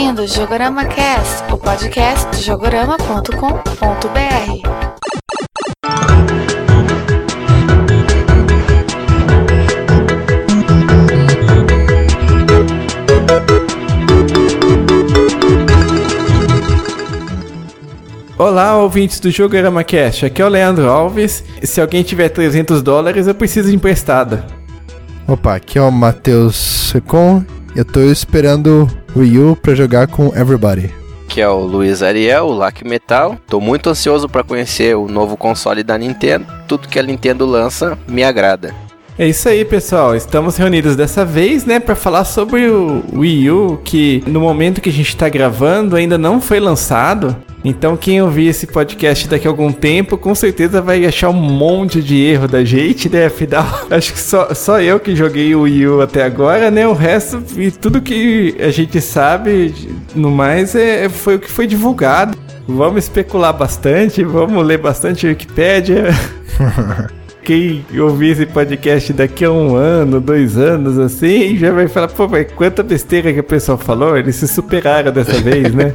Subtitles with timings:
[0.00, 4.68] ouvindo o Jogorama Cast, o podcast do jogorama.com.br.
[18.38, 20.24] Olá, ouvintes do Jogorama Cast.
[20.24, 21.44] Aqui é o Leandro Alves.
[21.62, 24.46] Se alguém tiver 300 dólares, eu preciso de emprestada.
[25.28, 27.44] Opa, aqui é o Matheus Secon.
[27.74, 30.92] Eu tô esperando o Wii U pra jogar com Everybody.
[31.28, 33.38] que é o Luiz Ariel, o Lac Metal.
[33.46, 36.44] Tô muito ansioso para conhecer o novo console da Nintendo.
[36.66, 38.74] Tudo que a Nintendo lança me agrada.
[39.20, 40.16] É isso aí, pessoal.
[40.16, 44.88] Estamos reunidos dessa vez, né, para falar sobre o Wii U, que no momento que
[44.88, 47.36] a gente tá gravando ainda não foi lançado.
[47.62, 52.00] Então, quem ouvir esse podcast daqui a algum tempo, com certeza vai achar um monte
[52.00, 53.26] de erro da gente, né?
[53.26, 56.88] Afinal, acho que só, só eu que joguei o Wii U até agora, né?
[56.88, 59.74] O resto e tudo que a gente sabe,
[60.14, 62.38] no mais, é, foi o que foi divulgado.
[62.66, 66.06] Vamos especular bastante, vamos ler bastante Wikipédia.
[67.50, 72.28] Quem ouvir esse podcast daqui a um ano, dois anos, assim, já vai falar, pô,
[72.28, 75.90] mas quanta besteira que o pessoal falou, eles se superaram dessa vez, né?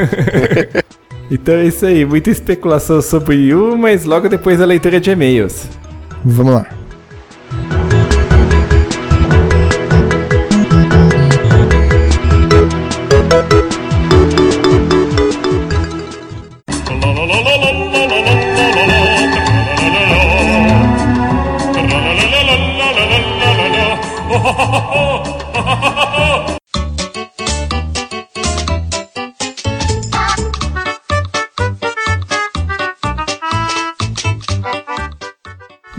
[1.30, 4.98] então é isso aí, muita especulação sobre o Wii U, mas logo depois a leitura
[4.98, 5.68] de e-mails.
[6.24, 6.81] Vamos lá.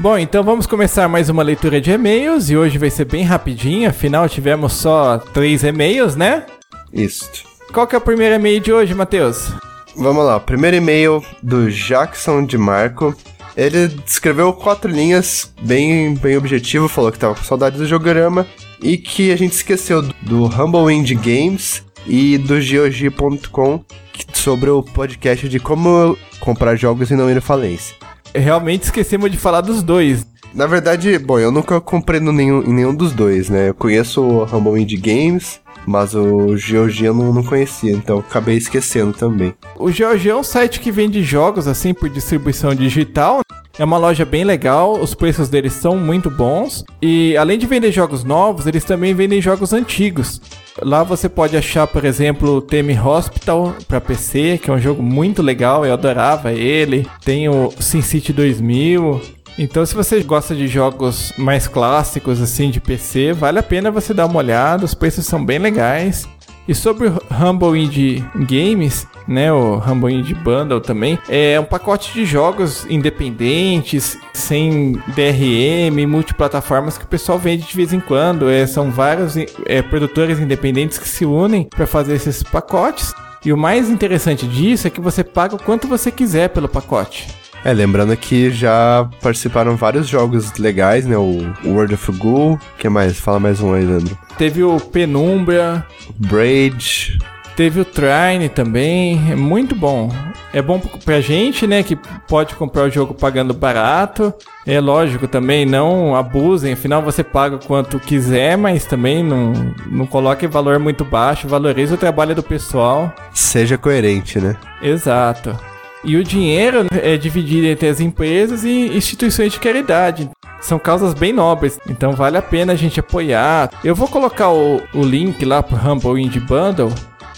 [0.03, 3.89] Bom, então vamos começar mais uma leitura de e-mails e hoje vai ser bem rapidinho,
[3.89, 6.45] afinal tivemos só três e-mails, né?
[6.91, 7.31] Isso.
[7.71, 9.53] Qual que é o primeiro e-mail de hoje, Matheus?
[9.95, 13.15] Vamos lá, primeiro e-mail do Jackson de Marco.
[13.55, 18.45] Ele escreveu quatro linhas, bem, bem objetivo, falou que tava com saudade do Jogorama
[18.81, 23.79] e que a gente esqueceu do, do Humble Indie Games e do GOG.com
[24.11, 28.02] que- sobre o podcast de como comprar jogos e não ir à falência.
[28.35, 30.25] Realmente esquecemos de falar dos dois.
[30.53, 33.69] Na verdade, bom, eu nunca comprei no nenhum, em nenhum dos dois, né?
[33.69, 39.13] Eu conheço o Humble Indie Games, mas o GOG eu não, conhecia, então acabei esquecendo
[39.13, 39.53] também.
[39.75, 43.41] O GOG é um site que vende jogos assim por distribuição digital.
[43.77, 46.83] É uma loja bem legal, os preços deles são muito bons.
[47.01, 50.39] E além de vender jogos novos, eles também vendem jogos antigos.
[50.79, 55.01] Lá você pode achar, por exemplo, o Theme Hospital para PC, que é um jogo
[55.01, 57.07] muito legal, eu adorava ele.
[57.25, 59.19] Tem o SimCity 2000.
[59.57, 64.13] Então, se você gosta de jogos mais clássicos assim de PC, vale a pena você
[64.13, 66.27] dar uma olhada, os preços são bem legais.
[66.67, 72.13] E sobre o Humble Indie Games, né, o Humble Indie Bundle também, é um pacote
[72.13, 78.49] de jogos independentes, sem DRM, multiplataformas que o pessoal vende de vez em quando.
[78.49, 79.35] É, são vários
[79.65, 83.13] é, produtores independentes que se unem para fazer esses pacotes.
[83.45, 87.42] E o mais interessante disso é que você paga o quanto você quiser pelo pacote.
[87.63, 91.17] É, lembrando que já participaram vários jogos legais, né?
[91.17, 93.19] O World of Ghoul, que mais?
[93.19, 94.17] Fala mais um aí, Leandro.
[94.37, 95.85] Teve o Penumbra,
[96.17, 97.17] Braid,
[97.55, 100.11] Teve o Trine também, é muito bom.
[100.51, 101.95] É bom pra gente, né, que
[102.27, 104.33] pode comprar o jogo pagando barato.
[104.65, 109.53] É lógico também, não abusem, afinal você paga quanto quiser, mas também não,
[109.85, 113.13] não coloque valor muito baixo, valorize o trabalho do pessoal.
[113.33, 114.55] seja coerente, né?
[114.81, 115.55] Exato.
[116.03, 120.29] E o dinheiro é dividido entre as empresas e instituições de caridade.
[120.59, 123.69] São causas bem nobres, então vale a pena a gente apoiar.
[123.83, 126.91] Eu vou colocar o, o link lá pro Humble Indie Bundle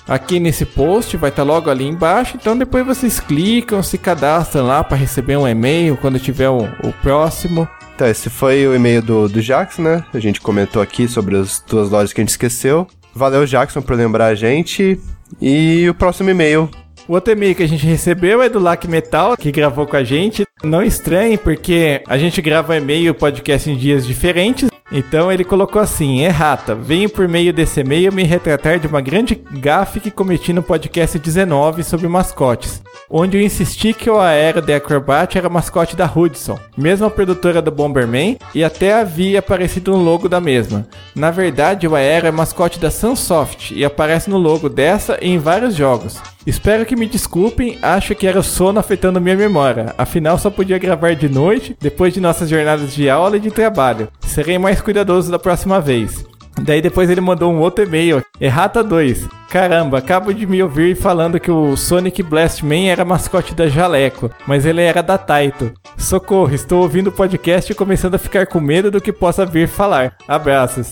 [0.07, 2.37] aqui nesse post, vai estar logo ali embaixo.
[2.39, 6.93] Então depois vocês clicam, se cadastram lá para receber um e-mail quando tiver o, o
[7.01, 7.67] próximo.
[7.95, 10.03] Então, esse foi o e-mail do, do Jackson, né?
[10.13, 12.85] A gente comentou aqui sobre as duas lojas que a gente esqueceu.
[13.13, 14.99] Valeu, Jackson, por lembrar a gente.
[15.41, 16.69] E o próximo e-mail.
[17.07, 20.03] O outro e-mail que a gente recebeu é do Lac Metal, que gravou com a
[20.03, 20.43] gente.
[20.63, 24.69] Não estranhe, porque a gente grava e-mail e podcast em dias diferentes.
[24.91, 29.35] Então ele colocou assim: errata, venho por meio desse e-mail me retratar de uma grande
[29.35, 34.75] gafe que cometi no podcast 19 sobre mascotes, onde eu insisti que o Aero The
[34.75, 40.27] Acrobat era mascote da Hudson, mesma produtora do Bomberman, e até havia aparecido no logo
[40.27, 40.87] da mesma.
[41.15, 45.37] Na verdade, o Aero é mascote da Sunsoft e aparece no logo dessa e em
[45.37, 46.21] vários jogos.
[46.45, 49.95] Espero que me desculpem, acho que era o sono afetando minha memória.
[49.97, 54.09] Afinal, só podia gravar de noite, depois de nossas jornadas de aula e de trabalho.
[54.21, 56.23] Serei mais cuidadoso da próxima vez.
[56.61, 59.27] Daí depois ele mandou um outro e-mail Errata 2.
[59.49, 64.65] Caramba, acabo de me ouvir falando que o Sonic Blastman era mascote da Jaleco, mas
[64.65, 65.71] ele era da Taito.
[65.97, 69.67] Socorro, estou ouvindo o podcast e começando a ficar com medo do que possa vir
[69.67, 70.15] falar.
[70.27, 70.91] Abraços.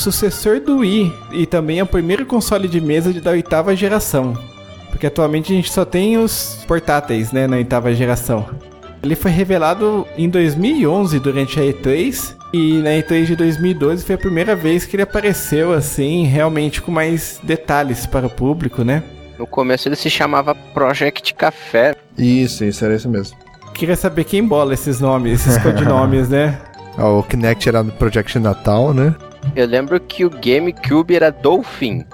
[0.03, 4.37] Sucessor do Wii e também é o primeiro console de mesa da oitava geração.
[4.91, 8.49] Porque atualmente a gente só tem os portáteis, né, na oitava geração.
[9.03, 14.19] Ele foi revelado em 2011 durante a E3 e na E3 de 2012 foi a
[14.19, 19.03] primeira vez que ele apareceu assim, realmente com mais detalhes para o público, né?
[19.39, 21.97] No começo ele se chamava Project Café.
[22.19, 23.37] Isso, isso, era isso mesmo.
[23.73, 26.61] Queria saber quem bola esses nomes, esses codinomes, né?
[26.99, 29.15] Ah, o Kinect era no Project Natal, né?
[29.55, 32.05] Eu lembro que o GameCube era Dolphin.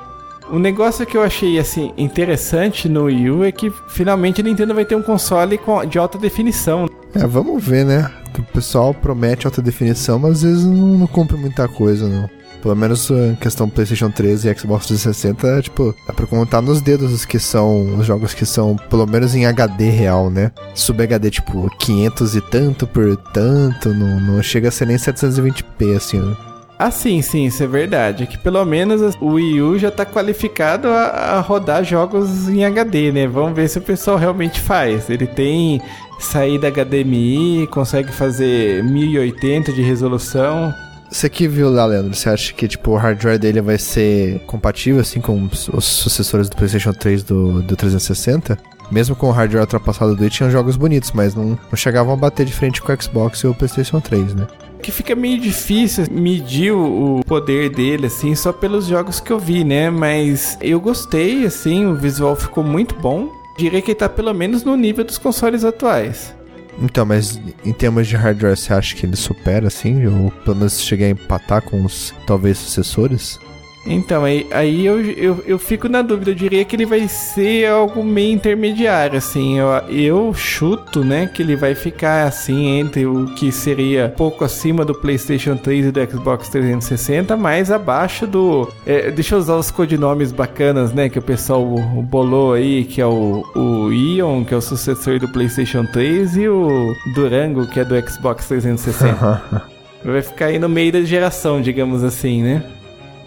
[0.50, 4.74] Um negócio que eu achei assim interessante no Wii U é que finalmente a Nintendo
[4.74, 6.88] vai ter um console com- de alta definição.
[7.14, 8.10] É, vamos ver, né?
[8.32, 12.28] Que o pessoal promete alta definição, mas às vezes não, não cumpre muita coisa, não.
[12.62, 17.12] Pelo menos em questão PlayStation 3 e Xbox 360, tipo, dá pra contar nos dedos
[17.12, 20.50] os que são os jogos que são pelo menos em HD real, né?
[20.74, 25.94] Sub HD, tipo, 500 e tanto por tanto, não, não chega a ser nem 720p,
[25.96, 26.36] assim, né?
[26.78, 28.22] Ah, sim, sim, isso é verdade.
[28.22, 32.64] É que pelo menos o Wii U já tá qualificado a, a rodar jogos em
[32.64, 33.26] HD, né?
[33.26, 35.10] Vamos ver se o pessoal realmente faz.
[35.10, 35.82] Ele tem
[36.20, 40.72] saída HDMI, consegue fazer 1080 de resolução.
[41.10, 45.00] Você que viu lá, Leandro, você acha que tipo, o hardware dele vai ser compatível
[45.00, 48.56] assim com os, sucessores do PlayStation 3 do, do 360?
[48.90, 52.16] Mesmo com o hardware ultrapassado do Wii, tinham jogos bonitos, mas não, não chegavam a
[52.16, 54.46] bater de frente com o Xbox e o PlayStation 3, né?
[54.82, 59.64] Que fica meio difícil medir o poder dele, assim, só pelos jogos que eu vi,
[59.64, 59.90] né?
[59.90, 63.30] Mas eu gostei, assim, o visual ficou muito bom.
[63.58, 66.34] Diria que ele tá pelo menos no nível dos consoles atuais.
[66.80, 70.06] Então, mas em termos de hardware, você acha que ele supera, assim?
[70.06, 73.38] Ou pelo menos chegar a empatar com os, talvez, sucessores?
[73.86, 76.30] Então, aí, aí eu, eu, eu fico na dúvida.
[76.30, 79.58] Eu diria que ele vai ser algo meio intermediário, assim.
[79.58, 84.84] Eu, eu chuto, né, que ele vai ficar, assim, entre o que seria pouco acima
[84.84, 88.68] do PlayStation 3 e do Xbox 360, mais abaixo do...
[88.86, 91.64] é, deixa eu usar os codinomes bacanas, né, que o pessoal
[92.02, 96.48] bolou aí, que é o, o Ion, que é o sucessor do PlayStation 3, e
[96.48, 99.68] o Durango, que é do Xbox 360.
[100.04, 102.62] vai ficar aí no meio da geração, digamos assim, né?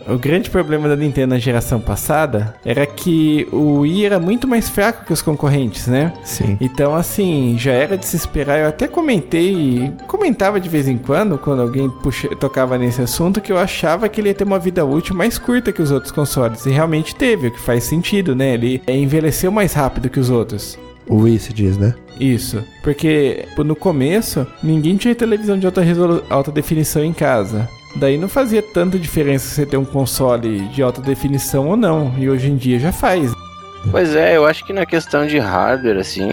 [0.08, 4.70] O grande problema da Nintendo na geração passada era que o Wii era muito mais
[4.70, 6.14] fraco que os concorrentes, né?
[6.24, 6.58] Sim.
[6.60, 8.60] Então, assim, já era de se esperar.
[8.60, 13.52] Eu até comentei, comentava de vez em quando, quando alguém puxa, tocava nesse assunto, que
[13.52, 16.66] eu achava que ele ia ter uma vida útil mais curta que os outros consoles.
[16.66, 18.54] E realmente teve, o que faz sentido, né?
[18.54, 20.78] Ele é, envelheceu mais rápido que os outros.
[21.08, 21.94] O Wii se diz, né?
[22.20, 25.82] Isso, porque no começo ninguém tinha televisão de alta,
[26.30, 27.68] alta definição em casa.
[27.96, 32.30] Daí não fazia tanta diferença você ter um console de alta definição ou não, e
[32.30, 33.32] hoje em dia já faz.
[33.90, 36.30] Pois é, eu acho que na questão de hardware, assim,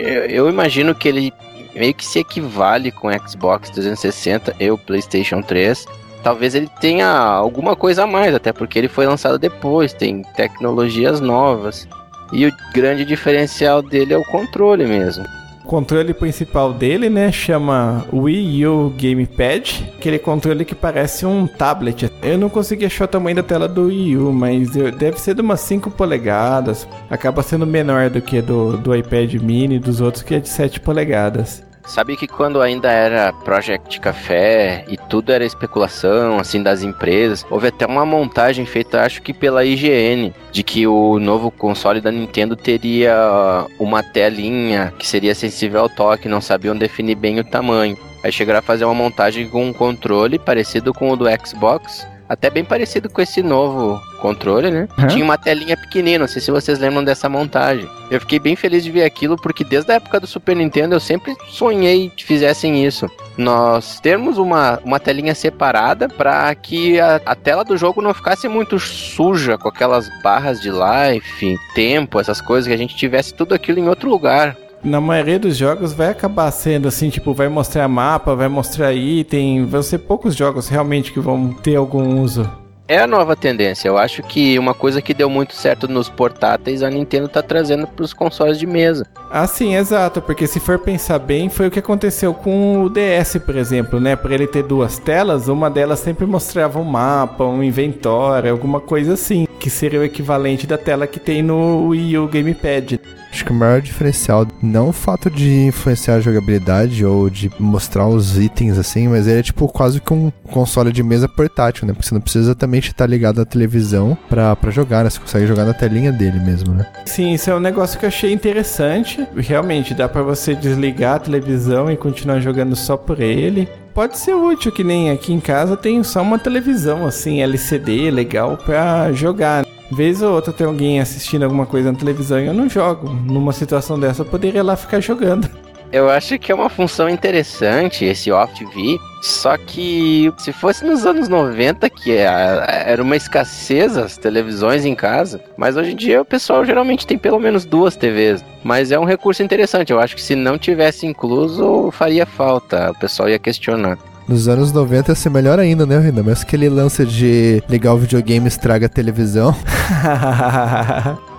[0.00, 1.32] eu, eu imagino que ele
[1.74, 5.86] meio que se equivale com Xbox 360 e o PlayStation 3.
[6.22, 11.20] Talvez ele tenha alguma coisa a mais, até porque ele foi lançado depois, tem tecnologias
[11.20, 11.88] novas.
[12.32, 15.24] E o grande diferencial dele é o controle mesmo.
[15.70, 22.10] Controle principal dele, né, chama Wii U Gamepad, aquele controle que parece um tablet.
[22.20, 25.40] Eu não consegui achar o tamanho da tela do Wii U, mas deve ser de
[25.40, 26.88] umas 5 polegadas.
[27.08, 30.48] Acaba sendo menor do que do, do iPad mini e dos outros que é de
[30.48, 31.62] 7 polegadas.
[31.90, 37.66] Sabe que quando ainda era Project Café e tudo era especulação, assim, das empresas, houve
[37.66, 42.54] até uma montagem feita, acho que pela IGN, de que o novo console da Nintendo
[42.54, 47.98] teria uma telinha que seria sensível ao toque, não sabiam definir bem o tamanho.
[48.22, 52.48] Aí chegaram a fazer uma montagem com um controle parecido com o do Xbox, até
[52.48, 54.86] bem parecido com esse novo controle, né?
[55.08, 57.88] Tinha uma telinha pequenina, não sei se vocês lembram dessa montagem.
[58.08, 61.00] Eu fiquei bem feliz de ver aquilo, porque desde a época do Super Nintendo eu
[61.00, 63.10] sempre sonhei que fizessem isso.
[63.36, 68.46] Nós termos uma, uma telinha separada para que a, a tela do jogo não ficasse
[68.46, 73.56] muito suja com aquelas barras de life, tempo, essas coisas, que a gente tivesse tudo
[73.56, 74.56] aquilo em outro lugar.
[74.82, 79.66] Na maioria dos jogos vai acabar sendo assim, tipo, vai mostrar mapa, vai mostrar item,
[79.66, 82.50] vão ser poucos jogos realmente que vão ter algum uso.
[82.88, 83.86] É a nova tendência.
[83.86, 87.86] Eu acho que uma coisa que deu muito certo nos portáteis, a Nintendo tá trazendo
[87.86, 89.06] pros consoles de mesa.
[89.30, 93.38] Ah, sim, exato, porque se for pensar bem, foi o que aconteceu com o DS,
[93.46, 94.16] por exemplo, né?
[94.16, 99.12] Para ele ter duas telas, uma delas sempre mostrava um mapa, um inventório, alguma coisa
[99.12, 102.98] assim, que seria o equivalente da tela que tem no Wii U Gamepad.
[103.30, 108.08] Acho que o maior diferencial, não o fato de influenciar a jogabilidade ou de mostrar
[108.08, 111.92] os itens assim, mas ele é tipo quase que um console de mesa portátil, né?
[111.92, 115.10] Porque você não precisa exatamente estar ligado à televisão pra, pra jogar, né?
[115.10, 116.86] Você consegue jogar na telinha dele mesmo, né?
[117.04, 119.24] Sim, isso é um negócio que eu achei interessante.
[119.36, 123.68] Realmente, dá pra você desligar a televisão e continuar jogando só por ele.
[123.94, 128.56] Pode ser útil, que nem aqui em casa tem só uma televisão assim, LCD, legal
[128.56, 129.66] pra jogar.
[129.90, 133.08] Vez ou outra tem alguém assistindo alguma coisa na televisão e eu não jogo.
[133.08, 135.50] Numa situação dessa eu poderia lá ficar jogando.
[135.92, 141.28] Eu acho que é uma função interessante esse off-TV, só que se fosse nos anos
[141.28, 146.24] 90, que é- era uma escassez as televisões em casa, mas hoje em dia o
[146.24, 148.44] pessoal geralmente tem pelo menos duas TVs.
[148.62, 152.94] Mas é um recurso interessante, eu acho que se não tivesse incluso, faria falta, o
[153.00, 153.98] pessoal ia questionar.
[154.28, 157.98] Nos anos 90 ia ser melhor ainda, né, Ainda mais aquele lance de ligar o
[157.98, 159.52] videogame estraga a televisão.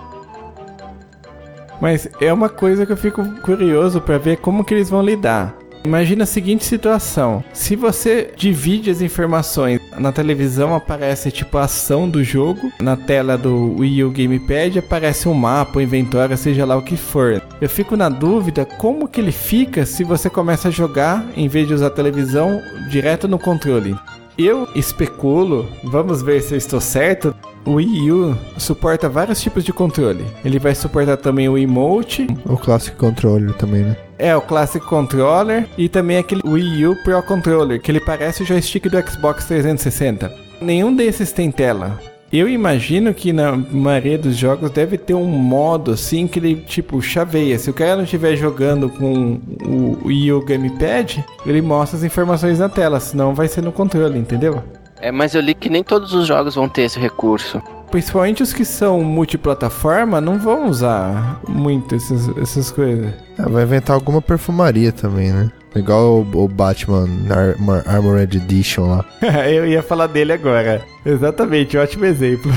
[1.82, 5.58] Mas é uma coisa que eu fico curioso pra ver como que eles vão lidar.
[5.84, 12.08] Imagina a seguinte situação: se você divide as informações, na televisão aparece tipo a ação
[12.08, 16.76] do jogo, na tela do Wii U Gamepad aparece um mapa, um inventório, seja lá
[16.76, 17.42] o que for.
[17.60, 21.66] Eu fico na dúvida como que ele fica se você começa a jogar em vez
[21.66, 23.96] de usar a televisão direto no controle.
[24.38, 27.34] Eu especulo, vamos ver se eu estou certo.
[27.64, 30.24] O Wii U suporta vários tipos de controle.
[30.44, 33.96] Ele vai suportar também o emote, O Classic Controller também, né?
[34.18, 38.46] é o Classic Controller e também aquele Wii U Pro Controller, que ele parece o
[38.46, 40.32] joystick do Xbox 360.
[40.60, 41.98] Nenhum desses tem tela.
[42.32, 47.02] Eu imagino que na maioria dos jogos deve ter um modo assim que ele tipo
[47.02, 47.58] chaveia.
[47.58, 52.58] Se o cara não estiver jogando com o Wii U Gamepad, ele mostra as informações
[52.58, 54.62] na tela, senão vai ser no controle, entendeu?
[55.02, 57.60] É, mas eu li que nem todos os jogos vão ter esse recurso.
[57.90, 63.12] Principalmente os que são multiplataforma não vão usar muito essas, essas coisas.
[63.36, 65.50] Ah, vai inventar alguma perfumaria também, né?
[65.74, 69.04] Igual o, o Batman Ar Armored Edition lá.
[69.48, 70.82] Eu ia falar dele agora.
[71.04, 72.50] Exatamente, ótimo exemplo.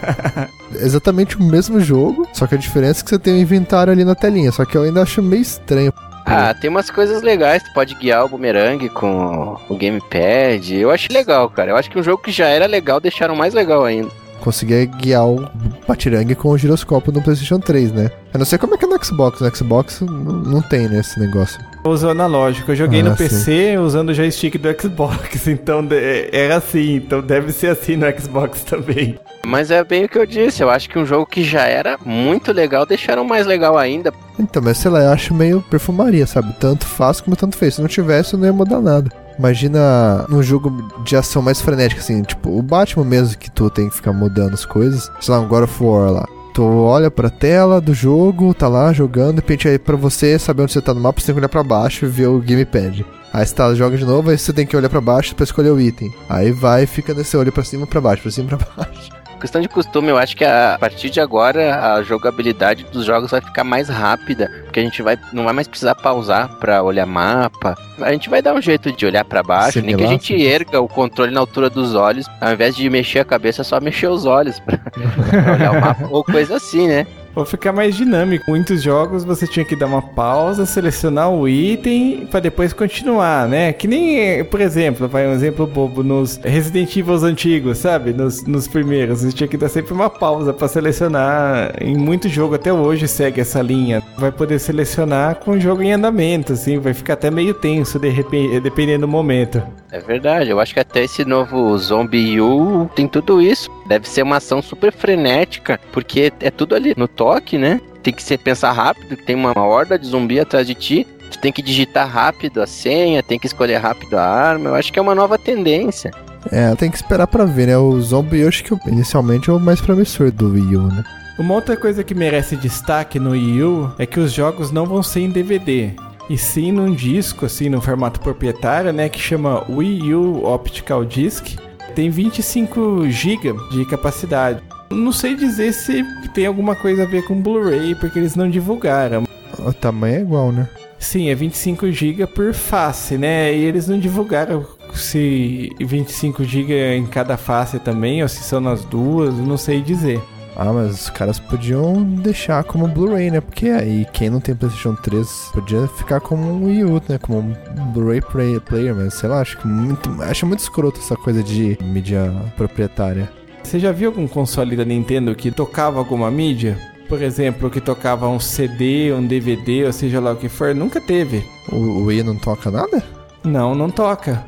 [0.74, 4.04] Exatamente o mesmo jogo, só que a diferença é que você tem um inventário ali
[4.04, 4.50] na telinha.
[4.50, 5.92] Só que eu ainda acho meio estranho.
[6.26, 10.74] Ah, tem umas coisas legais, tu pode guiar o bumerangue com o gamepad.
[10.74, 11.72] Eu acho legal, cara.
[11.72, 14.10] Eu acho que um jogo que já era legal deixaram mais legal ainda.
[14.40, 15.48] Conseguir guiar o
[15.86, 18.10] Batirangue com o giroscópio no PlayStation 3, né?
[18.32, 19.40] Eu não sei como é que é no Xbox.
[19.40, 21.58] No Xbox não tem, né, esse negócio.
[21.86, 22.72] Uso analógico.
[22.72, 23.16] Eu joguei Ah, no sim.
[23.16, 26.96] PC usando o joystick do Xbox, então de- era assim.
[26.96, 29.18] Então deve ser assim no Xbox também.
[29.46, 31.98] Mas é bem o que eu disse, eu acho que um jogo que já era
[32.02, 34.10] muito legal deixaram mais legal ainda.
[34.38, 36.54] Então, mas sei lá, eu acho meio perfumaria, sabe?
[36.58, 37.74] Tanto faz como tanto fez.
[37.74, 39.10] Se não tivesse, não ia mudar nada.
[39.38, 40.70] Imagina num jogo
[41.04, 44.54] de ação mais frenética, assim, tipo, o Batman mesmo que tu tem que ficar mudando
[44.54, 45.10] as coisas.
[45.20, 46.26] Sei lá, um God of War lá.
[46.54, 50.62] Tu olha pra tela do jogo, tá lá jogando, de repente aí pra você saber
[50.62, 53.04] onde você tá no mapa, você tem que olhar pra baixo e ver o gamepad.
[53.32, 55.70] Aí você tá, joga de novo, aí você tem que olhar pra baixo pra escolher
[55.70, 56.14] o item.
[56.28, 59.23] Aí vai fica nesse olho pra cima pra baixo, pra cima pra baixo.
[59.44, 63.30] Questão de costume, eu acho que a, a partir de agora a jogabilidade dos jogos
[63.30, 67.04] vai ficar mais rápida, porque a gente vai não vai mais precisar pausar pra olhar
[67.04, 67.76] mapa.
[68.00, 70.80] A gente vai dar um jeito de olhar pra baixo, nem que a gente erga
[70.80, 74.08] o controle na altura dos olhos, ao invés de mexer a cabeça, é só mexer
[74.08, 74.80] os olhos pra
[75.52, 77.06] olhar o mapa, ou coisa assim, né?
[77.34, 78.44] Vou ficar mais dinâmico.
[78.48, 83.72] Muitos jogos você tinha que dar uma pausa, selecionar o item pra depois continuar, né?
[83.72, 88.12] Que nem, por exemplo, vai um exemplo bobo nos Resident Evil antigos, sabe?
[88.12, 91.74] Nos, nos primeiros, você tinha que dar sempre uma pausa pra selecionar.
[91.80, 94.02] Em muito jogo até hoje segue essa linha.
[94.16, 98.08] Vai poder selecionar com o jogo em andamento, assim, vai ficar até meio tenso de
[98.08, 99.62] repente, dependendo do momento.
[99.90, 103.70] É verdade, eu acho que até esse novo Zombie U tem tudo isso.
[103.86, 107.80] Deve ser uma ação super frenética, porque é tudo ali no toque, né?
[108.02, 111.06] Tem que ser pensar rápido, tem uma horda de zumbi atrás de ti.
[111.30, 114.68] Tu tem que digitar rápido a senha, tem que escolher rápido a arma.
[114.68, 116.10] Eu acho que é uma nova tendência.
[116.52, 117.78] É, tem que esperar pra ver, né?
[117.78, 121.02] O Zombie eu acho que inicialmente é o mais promissor do Wii U, né?
[121.38, 125.02] Uma outra coisa que merece destaque no Wii U é que os jogos não vão
[125.02, 125.92] ser em DVD,
[126.28, 131.56] e sim num disco, assim, no formato proprietário, né, que chama Wii U Optical Disc.
[131.94, 134.60] Tem 25 GB de capacidade.
[134.94, 139.24] Não sei dizer se tem alguma coisa a ver com Blu-ray, porque eles não divulgaram.
[139.58, 140.68] O tamanho é igual, né?
[140.98, 143.54] Sim, é 25 GB por face, né?
[143.54, 148.84] E eles não divulgaram se 25 GB em cada face também, ou se são nas
[148.84, 150.20] duas, não sei dizer.
[150.56, 153.40] Ah, mas os caras podiam deixar como Blu-ray, né?
[153.40, 157.18] Porque aí quem não tem PlayStation 3 podia ficar como um Wii U, né?
[157.20, 161.16] Como um Blu-ray play- player, mas sei lá, acho que muito, acho muito escroto essa
[161.16, 163.28] coisa de mídia proprietária.
[163.64, 166.78] Você já viu algum console da Nintendo que tocava alguma mídia?
[167.08, 170.74] Por exemplo, que tocava um CD, um DVD, ou seja lá o que for?
[170.74, 171.44] Nunca teve.
[171.72, 173.02] O, Wii não toca nada?
[173.42, 174.44] Não, não toca.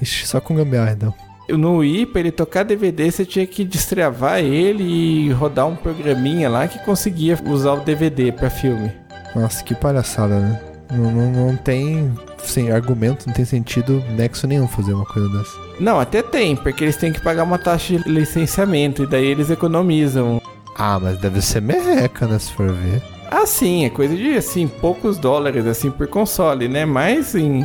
[0.00, 1.14] Ixi, só com gambiarra, então.
[1.48, 6.48] No Wii, pra ele tocar DVD, você tinha que destravar ele e rodar um programinha
[6.48, 8.92] lá que conseguia usar o DVD pra filme.
[9.34, 10.69] Nossa, que palhaçada, né?
[10.90, 15.52] Não, não, não tem, sem argumento, não tem sentido nexo nenhum fazer uma coisa dessa.
[15.78, 19.50] Não, até tem, porque eles têm que pagar uma taxa de licenciamento e daí eles
[19.50, 20.40] economizam.
[20.76, 23.02] Ah, mas deve ser merreca, né, se for ver.
[23.30, 26.84] Ah, sim, é coisa de assim, poucos dólares assim por console, né?
[26.84, 27.60] Mas em,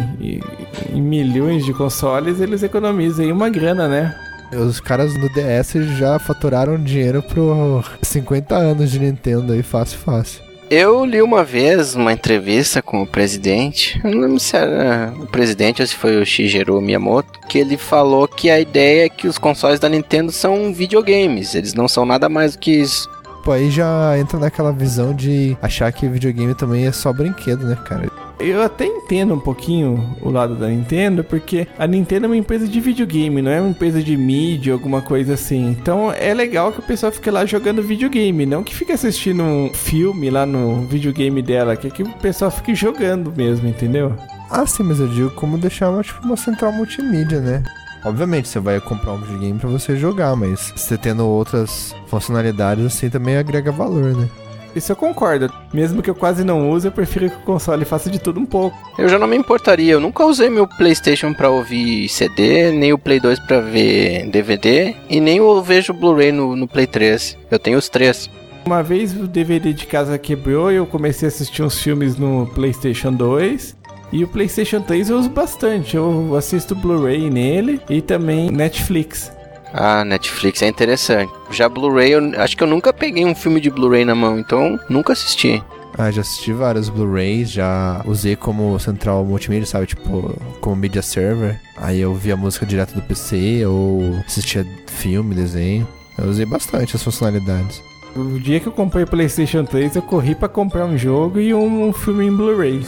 [0.93, 4.15] em- milhões de consoles eles economizam aí uma grana, né?
[4.53, 10.44] Os caras no DS já faturaram dinheiro pro 50 anos de Nintendo aí, fácil, fácil.
[10.69, 15.81] Eu li uma vez uma entrevista com o presidente, não lembro se era o presidente
[15.81, 19.37] ou se foi o Shigeru Miyamoto, que ele falou que a ideia é que os
[19.37, 23.07] consoles da Nintendo são videogames, eles não são nada mais do que isso.
[23.43, 27.77] Pô, aí já entra naquela visão de achar que videogame também é só brinquedo, né,
[27.85, 28.09] cara?
[28.39, 32.67] Eu até entendo um pouquinho o lado da Nintendo, porque a Nintendo é uma empresa
[32.67, 35.69] de videogame, não é uma empresa de mídia, alguma coisa assim.
[35.69, 39.73] Então é legal que o pessoal fique lá jogando videogame, não que fique assistindo um
[39.73, 44.13] filme lá no videogame dela, que, é que o pessoal fique jogando mesmo, entendeu?
[44.49, 47.63] Ah, sim, mas eu digo como deixar uma, tipo, uma central multimídia, né?
[48.03, 53.09] Obviamente, você vai comprar um videogame pra você jogar, mas você tendo outras funcionalidades assim
[53.09, 54.29] também agrega valor, né?
[54.75, 55.51] Isso eu concordo.
[55.73, 58.45] Mesmo que eu quase não use, eu prefiro que o console faça de tudo um
[58.45, 58.77] pouco.
[58.97, 62.97] Eu já não me importaria, eu nunca usei meu PlayStation pra ouvir CD, nem o
[62.97, 67.37] Play 2 pra ver DVD, e nem eu vejo Blu-ray no, no Play 3.
[67.49, 68.29] Eu tenho os três.
[68.65, 72.47] Uma vez o DVD de casa quebrou e eu comecei a assistir uns filmes no
[72.47, 73.77] PlayStation 2.
[74.11, 75.95] E o PlayStation 3 eu uso bastante.
[75.95, 79.31] Eu assisto Blu-ray nele e também Netflix.
[79.73, 81.31] Ah, Netflix é interessante.
[81.51, 84.79] Já Blu-ray, eu acho que eu nunca peguei um filme de Blu-ray na mão, então
[84.89, 85.61] nunca assisti.
[85.97, 89.85] Ah, já assisti vários Blu-rays, já usei como central multimídia, sabe?
[89.85, 91.59] Tipo, como media server.
[91.77, 95.87] Aí eu via música direto do PC ou assistia filme, desenho.
[96.17, 97.81] Eu usei bastante as funcionalidades.
[98.15, 101.53] O dia que eu comprei o PlayStation 3, eu corri pra comprar um jogo e
[101.53, 102.85] um, um filme em Blu-ray.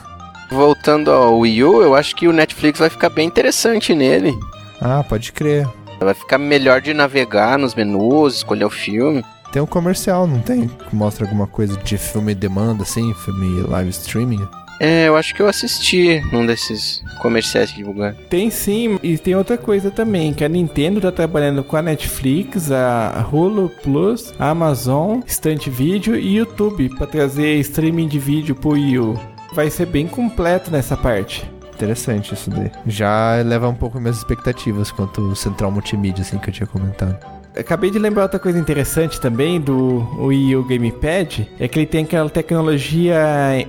[0.50, 4.36] Voltando ao Wii U, eu acho que o Netflix vai ficar bem interessante nele.
[4.80, 5.68] Ah, pode crer.
[6.00, 9.24] Vai ficar melhor de navegar nos menus, escolher o filme.
[9.52, 10.68] Tem um comercial, não tem?
[10.68, 14.46] Que mostra alguma coisa de filme demanda, assim, filme live streaming.
[14.80, 18.16] É, eu acho que eu assisti num desses comerciais que divulgaram.
[18.30, 22.72] Tem sim, e tem outra coisa também, que a Nintendo tá trabalhando com a Netflix,
[22.72, 28.70] a Hulu Plus, a Amazon, Instant Video e YouTube pra trazer streaming de vídeo pro
[28.70, 29.20] Wii U.
[29.52, 31.44] Vai ser bem completo nessa parte.
[31.80, 32.70] Interessante isso daí.
[32.86, 37.16] Já eleva um pouco minhas expectativas quanto central multimídia, assim, que eu tinha comentado.
[37.56, 42.04] Acabei de lembrar outra coisa interessante também do Wii U Gamepad, é que ele tem
[42.04, 43.16] aquela tecnologia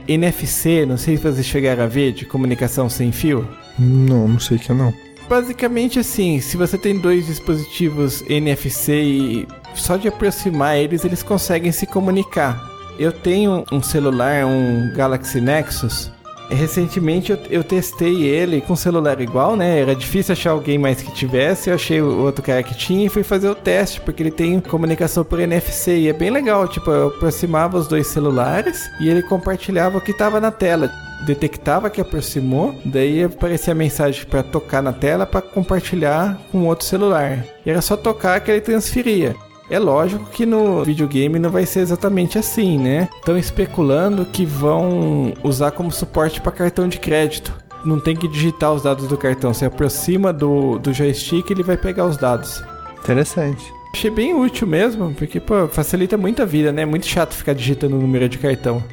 [0.08, 3.47] NFC, não sei se vocês chegaram a ver, de comunicação sem fio.
[3.80, 4.93] Não, não sei que não.
[5.30, 11.71] Basicamente assim, se você tem dois dispositivos NFC e só de aproximar eles, eles conseguem
[11.71, 12.62] se comunicar.
[13.00, 16.12] Eu tenho um celular, um Galaxy Nexus.
[16.52, 19.80] Recentemente eu, eu testei ele com celular igual, né?
[19.80, 21.70] Era difícil achar alguém mais que tivesse.
[21.70, 24.60] Eu achei o outro cara que tinha e fui fazer o teste, porque ele tem
[24.60, 26.68] comunicação por NFC e é bem legal.
[26.68, 30.92] Tipo, eu aproximava os dois celulares e ele compartilhava o que estava na tela
[31.26, 36.86] detectava que aproximou, daí aparecia a mensagem para tocar na tela para compartilhar com outro
[36.86, 37.46] celular.
[37.66, 39.36] E era só tocar que ele transferia.
[39.72, 43.08] É lógico que no videogame não vai ser exatamente assim, né?
[43.16, 47.54] Estão especulando que vão usar como suporte para cartão de crédito.
[47.86, 51.78] Não tem que digitar os dados do cartão, você aproxima do, do joystick ele vai
[51.78, 52.62] pegar os dados.
[53.00, 53.64] Interessante.
[53.94, 56.82] Achei bem útil mesmo, porque pô, facilita muito a vida, né?
[56.82, 58.84] É muito chato ficar digitando o número de cartão.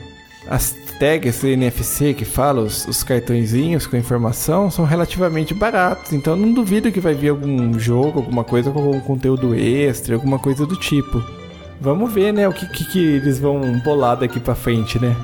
[0.49, 6.13] As tags NFC que fala, os, os cartõezinhos com informação, são relativamente baratos.
[6.13, 10.39] Então não duvido que vai vir algum jogo, alguma coisa com algum conteúdo extra, alguma
[10.39, 11.23] coisa do tipo.
[11.81, 15.15] Vamos ver, né, o que, que, que eles vão bolar daqui pra frente, né?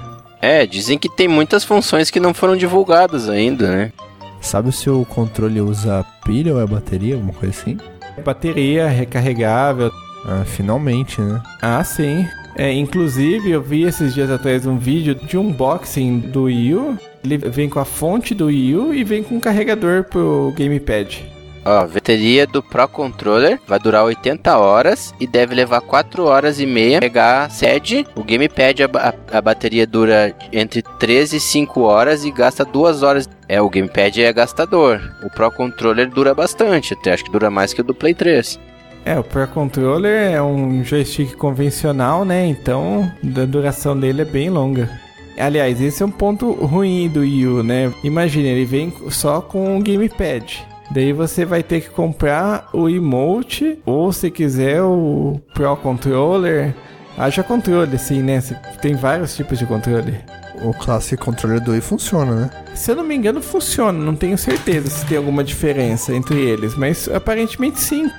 [0.40, 3.92] É, dizem que tem muitas funções que não foram divulgadas ainda, né?
[4.40, 7.78] Sabe se o controle usa pilha ou é bateria, alguma coisa assim?
[8.22, 9.90] Bateria recarregável.
[10.26, 11.42] Ah, finalmente, né?
[11.60, 12.26] Ah, sim.
[12.56, 16.98] É, inclusive, eu vi esses dias atrás um vídeo de unboxing do Wii U.
[17.24, 21.24] Ele vem com a fonte do Wii U e vem com um carregador pro gamepad.
[21.64, 26.60] Ó, a bateria do Pro Controller vai durar 80 horas e deve levar 4 horas
[26.60, 28.06] e meia pegar sede.
[28.14, 33.02] O gamepad, a, a, a, bateria dura entre 13 e 5 horas e gasta 2
[33.02, 33.28] horas.
[33.48, 35.00] É, o gamepad é gastador.
[35.24, 38.60] O Pro Controller dura bastante, até acho que dura mais que o do Play 3.
[39.04, 42.46] É, o Pro Controller é um joystick convencional, né?
[42.46, 44.88] Então a duração dele é bem longa.
[45.36, 47.92] Aliás, esse é um ponto ruim do Wii U, né?
[48.02, 50.64] Imagina, ele vem só com um gamepad.
[50.90, 56.74] Daí você vai ter que comprar o emote, ou se quiser o Pro Controller.
[57.16, 58.42] Haja controle, assim, né?
[58.80, 60.18] Tem vários tipos de controle.
[60.62, 62.50] O Classic Controller do Wii funciona, né?
[62.74, 63.98] Se eu não me engano, funciona.
[63.98, 68.10] Não tenho certeza se tem alguma diferença entre eles, mas aparentemente sim.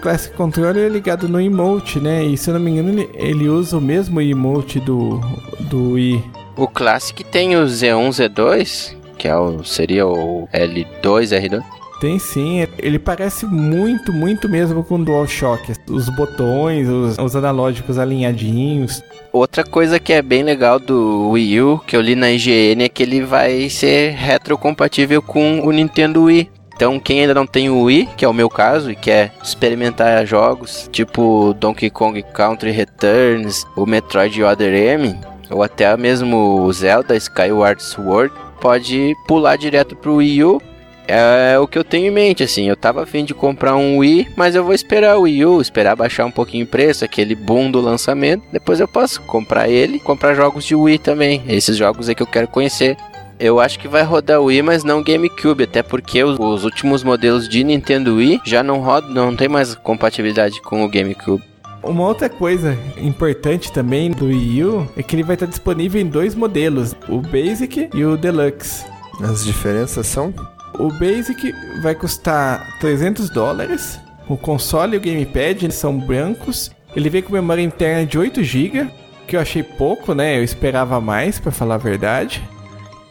[0.00, 2.24] Classic Controller é ligado no emote, né?
[2.24, 5.20] E se eu não me engano, ele, ele usa o mesmo emote do,
[5.60, 6.24] do Wii.
[6.56, 11.62] O Classic tem o Z1, Z2, que é o, seria o L2, R2.
[12.00, 15.74] Tem sim, ele parece muito, muito mesmo com o DualShock.
[15.86, 19.02] Os botões, os, os, analógicos alinhadinhos.
[19.30, 22.88] Outra coisa que é bem legal do Wii U, que eu li na IGN, é
[22.88, 26.50] que ele vai ser retrocompatível com o Nintendo Wii.
[26.80, 30.24] Então, quem ainda não tem o Wii, que é o meu caso, e quer experimentar
[30.24, 35.14] jogos tipo Donkey Kong Country Returns, o Metroid Other M,
[35.50, 40.62] ou até mesmo Zelda Skyward Sword, pode pular direto pro Wii U.
[41.06, 42.66] É o que eu tenho em mente, assim.
[42.66, 45.94] Eu tava afim de comprar um Wii, mas eu vou esperar o Wii U, esperar
[45.94, 48.44] baixar um pouquinho o preço, aquele boom do lançamento.
[48.50, 51.42] Depois eu posso comprar ele, comprar jogos de Wii também.
[51.46, 52.96] Esses jogos aí que eu quero conhecer.
[53.40, 57.02] Eu acho que vai rodar o Wii, mas não GameCube, até porque os, os últimos
[57.02, 61.42] modelos de Nintendo Wii já não rodam, não tem mais compatibilidade com o GameCube.
[61.82, 66.06] Uma outra coisa importante também do Wii U é que ele vai estar disponível em
[66.06, 68.84] dois modelos, o Basic e o Deluxe.
[69.22, 70.34] As diferenças são?
[70.78, 73.98] O Basic vai custar 300 dólares,
[74.28, 78.86] o console e o gamepad são brancos, ele vem com memória interna de 8 GB,
[79.26, 80.36] que eu achei pouco, né?
[80.38, 82.42] Eu esperava mais, para falar a verdade.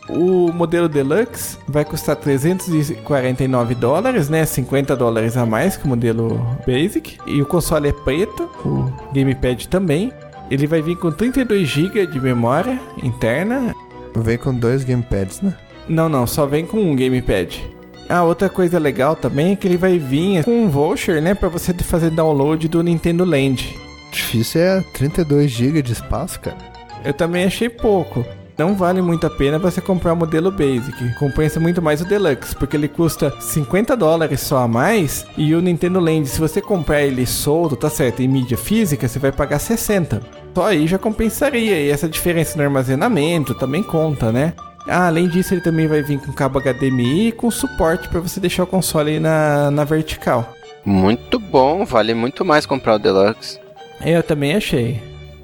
[0.10, 4.45] O modelo Deluxe vai custar 349 dólares, né?
[4.45, 7.17] 50 dólares a mais que o modelo Basic.
[7.28, 10.12] E o console é preto, o gamepad também.
[10.50, 13.76] Ele vai vir com 32 GB de memória interna.
[14.15, 15.54] Vem com dois gamepads, né?
[15.88, 17.63] Não, não, só vem com um gamepad.
[18.10, 21.48] Ah, outra coisa legal também é que ele vai vir com um voucher, né, para
[21.48, 23.78] você fazer download do Nintendo Land.
[24.12, 26.58] Difícil é 32 GB de espaço, cara.
[27.06, 28.26] Eu também achei pouco
[28.60, 31.13] não vale muito a pena você comprar o modelo Basic.
[31.17, 35.26] Compensa muito mais o Deluxe, porque ele custa 50 dólares só a mais.
[35.38, 39.17] E o Nintendo Land, se você comprar ele solto, tá certo, em mídia física, você
[39.17, 40.22] vai pagar 60.
[40.54, 41.80] Só aí já compensaria.
[41.80, 44.54] E essa diferença no armazenamento também conta, né?
[44.86, 48.41] Ah, além disso, ele também vai vir com cabo HDMI e com suporte para você
[48.41, 50.54] deixar o console na, na vertical.
[50.84, 53.58] Muito bom, vale muito mais comprar o Deluxe.
[54.06, 55.02] Eu também achei.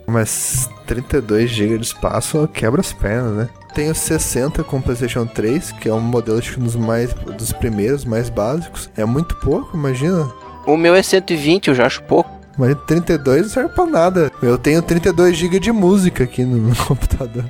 [0.08, 3.50] Mas 32 GB de espaço quebra as pernas, né?
[3.74, 8.06] Tenho 60 com PlayStation 3, que é um modelo acho que dos mais dos primeiros,
[8.06, 8.90] mais básicos.
[8.96, 10.32] É muito pouco, imagina.
[10.66, 12.36] O meu é 120, eu já acho pouco.
[12.58, 14.32] Mas 32 não serve pra nada.
[14.42, 17.44] Eu tenho 32 GB de música aqui no, no computador.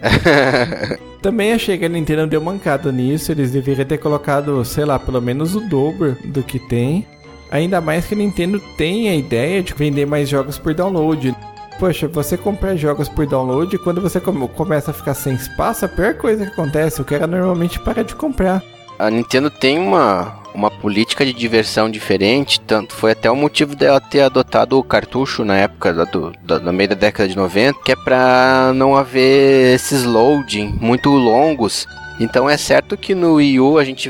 [1.22, 3.32] Também achei que a Nintendo deu mancada nisso.
[3.32, 7.06] Eles deveriam ter colocado, sei lá, pelo menos o dobro do que tem.
[7.52, 11.36] Ainda mais que a Nintendo tem a ideia de vender mais jogos por download.
[11.80, 15.90] Poxa, você comprar jogos por download, quando você come- começa a ficar sem espaço, a
[15.90, 18.64] pior coisa que acontece, o cara normalmente para de comprar.
[18.98, 24.00] A Nintendo tem uma, uma política de diversão diferente, tanto foi até o motivo dela
[24.00, 27.78] ter adotado o cartucho na época da, do, da, no meio da década de 90,
[27.84, 31.86] que é pra não haver esses loading muito longos.
[32.22, 34.10] Então é certo que no Wii U a gente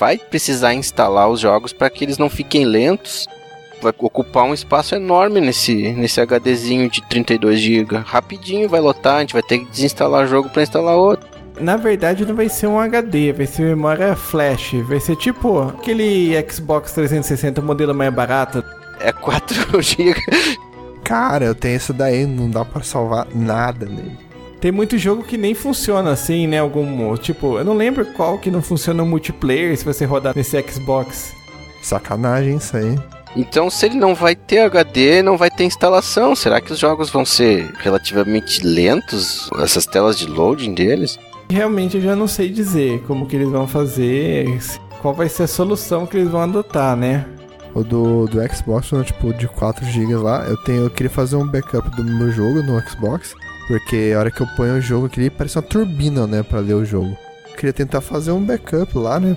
[0.00, 3.26] vai precisar instalar os jogos para que eles não fiquem lentos.
[3.80, 7.96] Vai ocupar um espaço enorme nesse, nesse HDzinho de 32 GB.
[7.98, 11.28] Rapidinho vai lotar, a gente vai ter que desinstalar o jogo para instalar outro.
[11.60, 14.74] Na verdade, não vai ser um HD, vai ser memória flash.
[14.84, 18.64] Vai ser tipo aquele Xbox 360 modelo mais barato.
[19.00, 20.20] É 4 GB.
[21.04, 24.28] Cara, eu tenho isso daí, não dá pra salvar nada nele.
[24.60, 26.58] Tem muito jogo que nem funciona assim, né?
[26.58, 27.16] Algum.
[27.16, 31.32] Tipo, eu não lembro qual que não funciona no multiplayer se você rodar nesse Xbox.
[31.80, 32.98] Sacanagem isso aí.
[33.36, 36.34] Então, se ele não vai ter HD, não vai ter instalação.
[36.34, 39.48] Será que os jogos vão ser relativamente lentos?
[39.58, 41.18] Essas telas de loading deles?
[41.50, 44.46] Realmente eu já não sei dizer como que eles vão fazer,
[45.00, 47.26] qual vai ser a solução que eles vão adotar, né?
[47.74, 51.36] O do, do Xbox, né, tipo, de 4 GB lá, eu tenho, eu queria fazer
[51.36, 53.34] um backup do meu jogo no Xbox,
[53.66, 56.74] porque a hora que eu ponho o jogo aqui, parece uma turbina, né, pra ler
[56.74, 57.16] o jogo.
[57.50, 59.36] Eu queria tentar fazer um backup lá, né?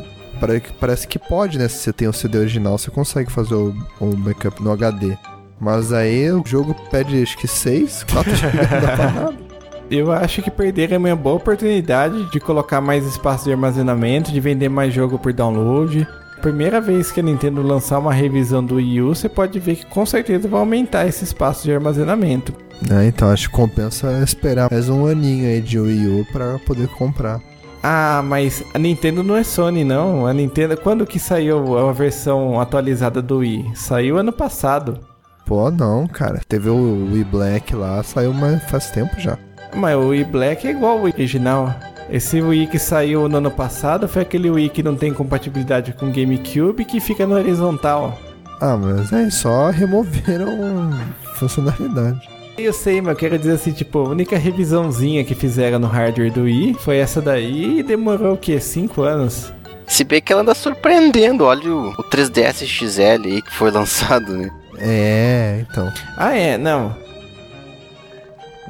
[0.79, 1.67] Parece que pode, né?
[1.67, 5.15] Se você tem o CD original, você consegue fazer o, o backup no HD.
[5.59, 9.51] Mas aí o jogo pede acho que 6, 4 GB.
[9.91, 14.69] Eu acho que perderam uma boa oportunidade de colocar mais espaço de armazenamento, de vender
[14.69, 16.07] mais jogo por download.
[16.41, 19.85] Primeira vez que a Nintendo lançar uma revisão do Wii U, você pode ver que
[19.85, 22.53] com certeza vai aumentar esse espaço de armazenamento.
[22.89, 26.87] É, então acho que compensa esperar mais um aninho aí de Wii U pra poder
[26.87, 27.39] comprar.
[27.83, 30.27] Ah, mas a Nintendo não é Sony, não.
[30.27, 33.71] A Nintendo, quando que saiu a versão atualizada do Wii?
[33.73, 34.99] Saiu ano passado.
[35.45, 36.41] Pô, não, cara.
[36.47, 39.37] Teve o Wii Black lá, saiu mas faz tempo já.
[39.75, 41.73] Mas o Wii Black é igual ao Wii original.
[42.09, 46.11] Esse Wii que saiu no ano passado foi aquele Wii que não tem compatibilidade com
[46.11, 48.17] GameCube que fica no horizontal.
[48.59, 50.91] Ah, mas é só removeram
[51.35, 52.19] funcionalidade.
[52.57, 56.31] Eu sei, mas eu quero dizer assim, tipo, a única revisãozinha que fizeram no hardware
[56.31, 58.59] do Wii foi essa daí e demorou o quê?
[58.59, 59.51] 5 anos?
[59.87, 61.43] Se bem que ela anda surpreendendo.
[61.43, 64.51] Olha o, o 3DS XL aí que foi lançado, né?
[64.77, 65.91] É, então.
[66.17, 66.95] Ah, é, não.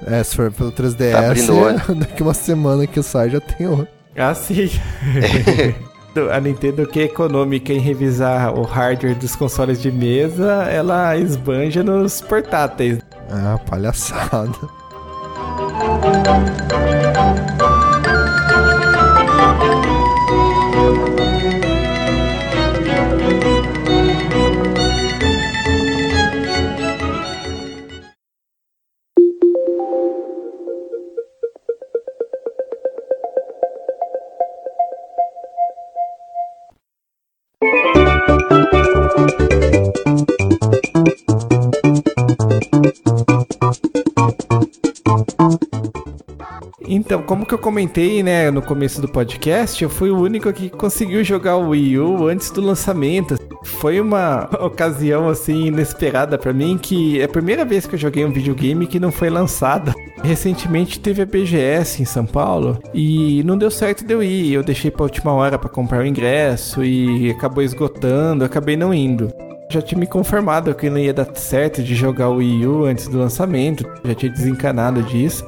[0.08, 3.88] É, se for pelo 3DS, Tá daqui uma semana que sai já tem outro.
[4.18, 4.70] Ah, sim.
[6.32, 11.84] a Nintendo que é econômica em revisar o hardware dos consoles de mesa, ela esbanja
[11.84, 13.00] nos portáteis.
[13.34, 14.68] Ah, palhaçada.
[47.12, 50.70] Então, como que eu comentei, né, no começo do podcast, eu fui o único que
[50.70, 53.38] conseguiu jogar o Wii U antes do lançamento.
[53.66, 58.24] Foi uma ocasião assim inesperada pra mim que é a primeira vez que eu joguei
[58.24, 59.94] um videogame que não foi lançado.
[60.24, 64.54] Recentemente teve a BGS em São Paulo e não deu certo de eu ir.
[64.54, 69.34] Eu deixei pra última hora pra comprar o ingresso e acabou esgotando, acabei não indo.
[69.70, 73.10] Já tinha me conformado que não ia dar certo de jogar o Wii U antes
[73.10, 75.46] do lançamento, já tinha desencanado disso.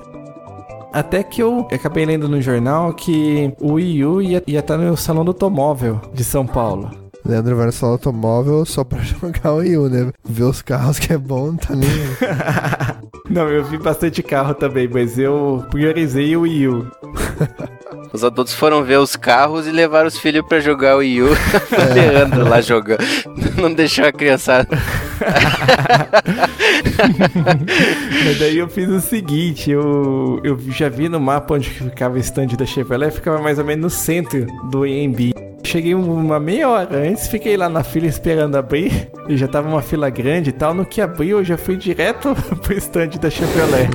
[0.93, 5.25] Até que eu acabei lendo no jornal que o Wii U ia estar no Salão
[5.25, 6.91] do Automóvel de São Paulo.
[7.25, 10.11] Leandro vai no salão automóvel só pra jogar o Wii U, né?
[10.23, 11.89] Ver os carros que é bom, não tá nem.
[13.29, 16.91] Não, eu vi bastante carro também, mas eu priorizei o Wii U.
[18.13, 21.29] Os adultos foram ver os carros e levaram os filhos pra jogar o Wii U.
[21.73, 23.03] O Leandro lá jogando.
[23.59, 24.69] Não deixou a criançada.
[28.23, 32.19] Mas daí eu fiz o seguinte, eu, eu já vi no mapa onde ficava o
[32.19, 35.33] stand da Chevrolet, ficava mais ou menos no centro do AMB.
[35.65, 39.81] Cheguei uma meia hora antes, fiquei lá na fila esperando abrir, e já tava uma
[39.81, 40.73] fila grande e tal.
[40.73, 43.89] No que abriu, eu já fui direto pro stand da Chevrolet.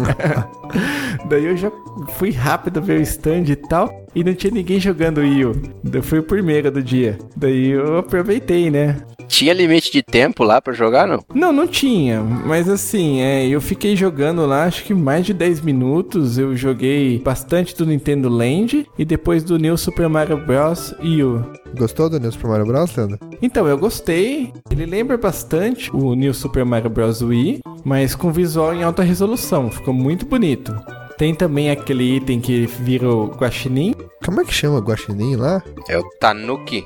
[1.29, 1.71] Daí eu já
[2.17, 5.55] fui rápido ver o stand e tal, e não tinha ninguém jogando U.
[5.93, 7.19] Eu fui o primeiro do dia.
[7.37, 8.97] Daí eu aproveitei, né?
[9.29, 11.23] Tinha limite de tempo lá pra jogar, não?
[11.35, 12.21] Não, não tinha.
[12.23, 16.39] Mas assim, é, eu fiquei jogando lá, acho que mais de 10 minutos.
[16.39, 20.93] Eu joguei bastante do Nintendo Land e depois do New Super Mario Bros.
[21.01, 21.45] U.
[21.77, 23.19] Gostou do New Super Mario Bros, Leandro?
[23.41, 24.53] Então, eu gostei.
[24.71, 27.23] Ele lembra bastante o New Super Mario Bros.
[27.23, 29.71] Wii, mas com visual em alta resolução.
[29.71, 30.75] Ficou muito bonito.
[31.19, 33.93] Tem também aquele item que vira o guaxinim,
[34.25, 35.61] Como é que chama o Guaxinim lá?
[35.89, 36.85] É o Tanuki.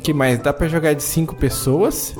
[0.00, 2.14] Que mais dá pra jogar de 5 pessoas.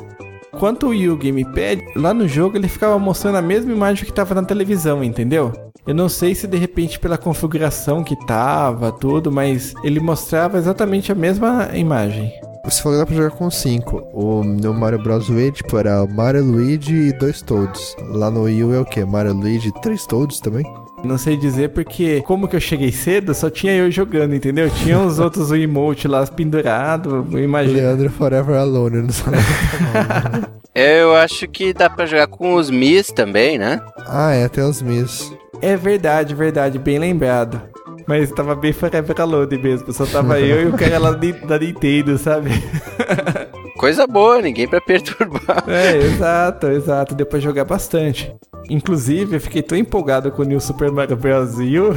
[0.59, 4.13] Quanto o Wii U Gamepad, lá no jogo ele ficava mostrando a mesma imagem que
[4.13, 5.51] tava na televisão, entendeu?
[5.87, 11.11] Eu não sei se de repente pela configuração que tava, tudo, mas ele mostrava exatamente
[11.11, 12.31] a mesma imagem.
[12.63, 14.03] Você falou que dá pra jogar com 5.
[14.13, 15.29] O no Mario Bros.
[15.29, 17.95] Wii, tipo, era Mario, Luigi e dois Toads.
[18.09, 19.03] Lá no Wii U é o quê?
[19.03, 20.63] Mario, Luigi e três Toads também?
[21.03, 24.69] Não sei dizer porque, como que eu cheguei cedo, só tinha eu jogando, entendeu?
[24.69, 27.75] Tinha os outros emote lá pendurados, eu imagino.
[27.77, 29.33] Leandro Forever Alone, eu não sei.
[30.73, 33.81] Eu acho que dá pra jogar com os Mis também, né?
[34.07, 35.29] ah, é, tem os Miss.
[35.61, 37.61] É verdade, verdade, bem lembrado.
[38.07, 41.59] Mas tava bem Forever Alone mesmo, só tava eu e o cara lá de- da
[41.59, 42.51] Nintendo, sabe?
[43.81, 45.63] Coisa boa, ninguém pra perturbar.
[45.67, 47.15] É, exato, exato.
[47.15, 48.31] Deu pra jogar bastante.
[48.69, 51.55] Inclusive, eu fiquei tão empolgado com o New Super Mario Bros.
[51.57, 51.95] U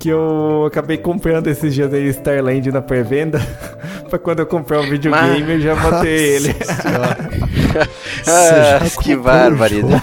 [0.00, 3.38] que eu acabei comprando esses dias aí Starland na pré-venda.
[4.10, 6.56] pra quando eu comprar um videogame, eu já botei ele.
[8.26, 10.02] Ah, já que barbaridade.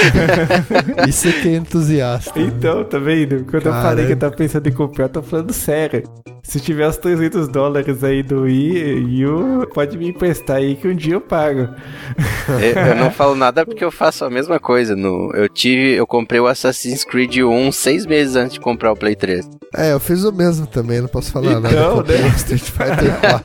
[1.08, 2.38] Isso é que é entusiasta.
[2.40, 3.44] Então, tá vendo?
[3.44, 3.88] Quando eu Caralho.
[3.88, 6.02] falei que eu tava pensando em comprar, eu tô falando sério.
[6.42, 10.94] Se tiver os 300 dólares aí do Wii U, pode me emprestar aí que um
[10.94, 11.68] dia eu pago.
[12.48, 14.94] Eu, eu não falo nada porque eu faço a mesma coisa.
[14.94, 18.96] No, eu tive, eu comprei o Assassin's Creed 1 seis meses antes de comprar o
[18.96, 19.48] Play 3.
[19.74, 21.68] É, eu fiz o mesmo também, não posso falar nada.
[21.68, 22.28] Então, Eu comprei né?
[22.28, 23.44] o Street Fighter 4.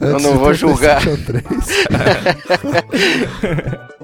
[0.00, 1.00] Eu Antes não vou julgar.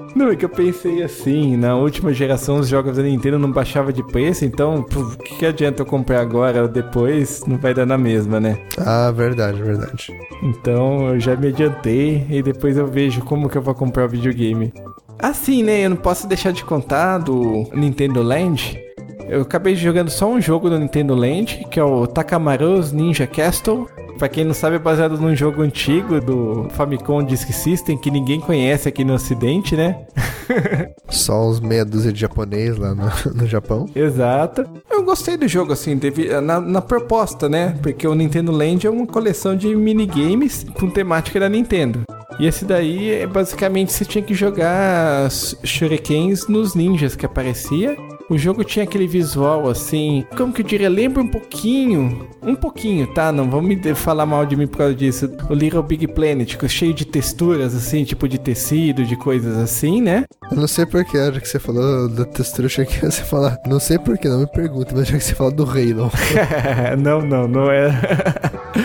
[0.05, 0.15] PlayStation 3.
[0.15, 3.91] Não, é que eu pensei assim, na última geração os jogos da Nintendo não baixava
[3.91, 7.43] de preço, então o que, que adianta eu comprar agora ou depois?
[7.45, 8.57] Não vai dar na mesma, né?
[8.77, 10.07] Ah, verdade, verdade.
[10.43, 14.09] Então eu já me adiantei e depois eu vejo como que eu vou comprar o
[14.09, 14.73] videogame.
[15.19, 15.85] Assim, né?
[15.85, 18.79] Eu não posso deixar de contar do Nintendo Land.
[19.27, 23.87] Eu acabei jogando só um jogo do Nintendo Land, que é o Takamaru's Ninja Castle.
[24.17, 28.39] Pra quem não sabe, é baseado num jogo antigo do Famicom Disk System que ninguém
[28.39, 30.05] conhece aqui no ocidente, né?
[31.09, 33.87] Só uns meia dúzia de japonês lá no, no Japão.
[33.95, 34.63] Exato.
[34.89, 37.77] Eu gostei do jogo, assim, devi- na, na proposta, né?
[37.81, 42.03] Porque o Nintendo Land é uma coleção de minigames com temática da Nintendo.
[42.39, 45.29] E esse daí, é basicamente, você tinha que jogar
[45.63, 47.95] shurikens nos ninjas que aparecia.
[48.27, 53.05] O jogo tinha aquele visual assim, como que eu diria, lembra um pouquinho, um pouquinho,
[53.13, 53.31] tá?
[53.31, 55.29] Não vamos me falar mal de mim por causa disso.
[55.47, 60.01] O Little Big Planet, com- cheio de texturas assim, tipo de tecido, de coisas assim,
[60.01, 60.23] né?
[60.51, 63.21] Eu não sei porquê, a hora que você falou da textura, eu achei que você
[63.23, 63.59] falar.
[63.67, 66.09] Não sei porquê, não me pergunte, mas já que você falou do Halo.
[66.97, 67.91] não, não, não é.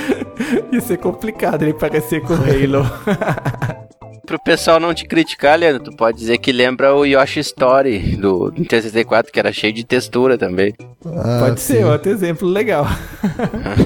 [0.70, 2.84] Ia ser complicado ele parecer com o Halo.
[4.30, 8.52] Pro pessoal não te criticar, Leandro, tu pode dizer que lembra o Yoshi Story do
[8.56, 10.72] Nintendo 64, que era cheio de textura também.
[11.04, 11.82] Ah, Pode ser sim.
[11.84, 12.86] outro exemplo legal.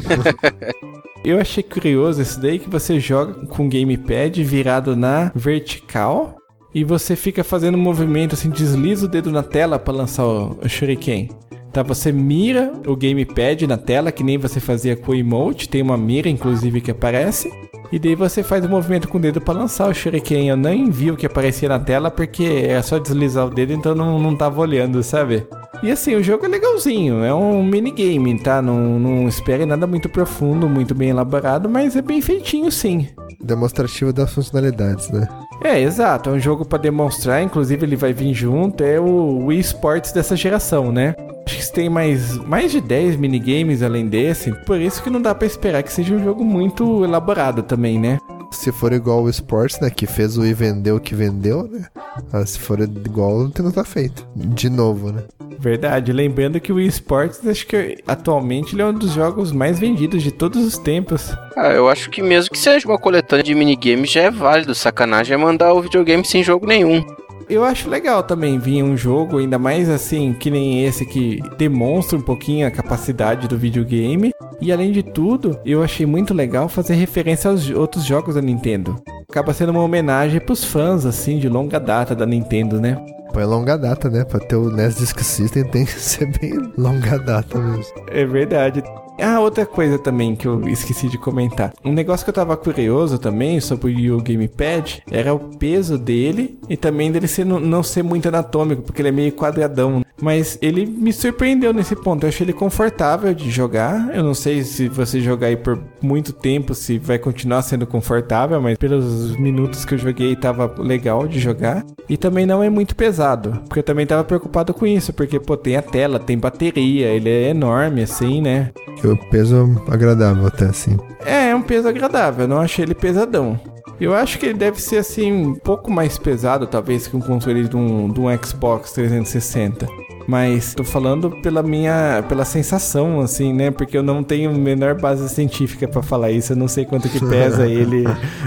[1.24, 6.37] Eu achei curioso esse daí que você joga com o gamepad virado na vertical
[6.74, 10.59] e você fica fazendo um movimento assim, desliza o dedo na tela para lançar o,
[10.62, 11.30] o shuriken.
[11.72, 15.80] Tá, você mira o gamepad na tela, que nem você fazia com o emote, tem
[15.80, 17.50] uma mira inclusive que aparece.
[17.94, 20.48] E daí você faz o movimento com o dedo para lançar o shuriken.
[20.48, 23.94] Eu nem vi o que aparecia na tela porque é só deslizar o dedo, então
[23.94, 25.46] não, não tava olhando, sabe?
[25.80, 28.61] E assim, o jogo é legalzinho, é um minigame, tá?
[28.61, 33.07] Não, não espere nada muito profundo, muito bem elaborado, mas é bem feitinho sim.
[33.40, 35.28] Demonstrativo das funcionalidades, né?
[35.62, 39.61] É, exato, é um jogo pra demonstrar, inclusive ele vai vir junto, é o Wii
[39.61, 41.14] Sports dessa geração, né?
[41.46, 45.35] Acho que tem mais, mais de 10 minigames além desse, por isso que não dá
[45.35, 48.18] pra esperar que seja um jogo muito elaborado também, né?
[48.50, 49.90] Se for igual o Sports, né?
[49.90, 51.87] Que fez o e vendeu o que vendeu, né?
[52.33, 54.26] Ah, se for igual, não tem nada feito.
[54.35, 55.24] De novo, né?
[55.59, 59.79] Verdade, lembrando que o Wii Sports, acho que atualmente ele é um dos jogos mais
[59.79, 61.35] vendidos de todos os tempos.
[61.56, 64.75] Ah, eu acho que mesmo que seja uma coletânea de minigames já é válido.
[64.75, 67.04] Sacanagem é mandar o videogame sem jogo nenhum.
[67.49, 72.19] Eu acho legal também vir um jogo, ainda mais assim, que nem esse que demonstra
[72.19, 74.33] um pouquinho a capacidade do videogame.
[74.61, 78.97] E além de tudo, eu achei muito legal fazer referência aos outros jogos da Nintendo.
[79.29, 82.97] Acaba sendo uma homenagem pros fãs, assim, de longa data da Nintendo, né?
[83.33, 84.25] Pô, é longa data, né?
[84.25, 87.92] Pra ter o NES Disk System tem que ser bem longa data mesmo.
[88.09, 88.83] É verdade.
[89.21, 91.73] Ah, outra coisa também que eu esqueci de comentar.
[91.85, 96.77] Um negócio que eu tava curioso também sobre o Gamepad era o peso dele e
[96.77, 100.02] também dele ser, não ser muito anatômico, porque ele é meio quadradão.
[100.21, 102.25] Mas ele me surpreendeu nesse ponto.
[102.25, 104.15] Eu achei ele confortável de jogar.
[104.15, 108.60] Eu não sei se você jogar aí por muito tempo, se vai continuar sendo confortável,
[108.60, 111.85] mas pelos minutos que eu joguei tava legal de jogar.
[112.08, 115.56] E também não é muito pesado, porque eu também tava preocupado com isso, porque pô,
[115.56, 118.71] tem a tela, tem bateria, ele é enorme assim, né?
[119.03, 120.97] O peso agradável até assim.
[121.25, 123.59] É, é um peso agradável, eu não achei ele pesadão.
[124.01, 127.69] Eu acho que ele deve ser assim um pouco mais pesado, talvez, que um controle
[127.69, 129.87] de um, de um Xbox 360.
[130.27, 133.71] Mas tô falando pela minha, pela sensação, assim, né?
[133.71, 136.53] Porque eu não tenho a menor base científica para falar isso.
[136.53, 138.05] Eu não sei quanto que pesa ele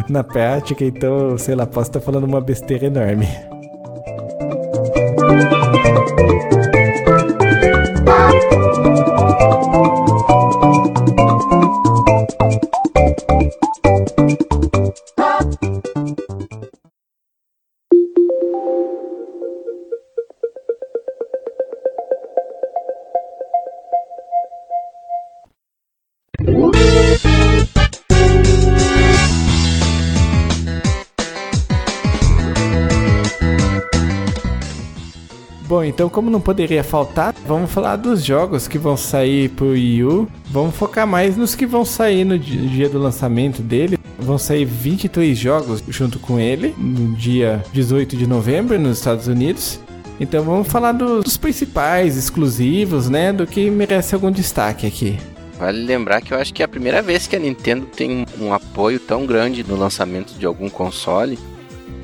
[0.10, 3.28] na prática, então, sei lá, posso estar falando uma besteira enorme.
[35.98, 40.28] Então como não poderia faltar, vamos falar dos jogos que vão sair pro Wii U.
[40.45, 43.98] Vamos focar mais nos que vão sair no dia do lançamento dele.
[44.20, 49.80] Vão sair 23 jogos junto com ele no dia 18 de novembro nos Estados Unidos.
[50.20, 53.34] Então vamos falar do, dos principais, exclusivos, né?
[53.34, 55.18] Do que merece algum destaque aqui.
[55.58, 58.54] Vale lembrar que eu acho que é a primeira vez que a Nintendo tem um
[58.54, 61.39] apoio tão grande no lançamento de algum console.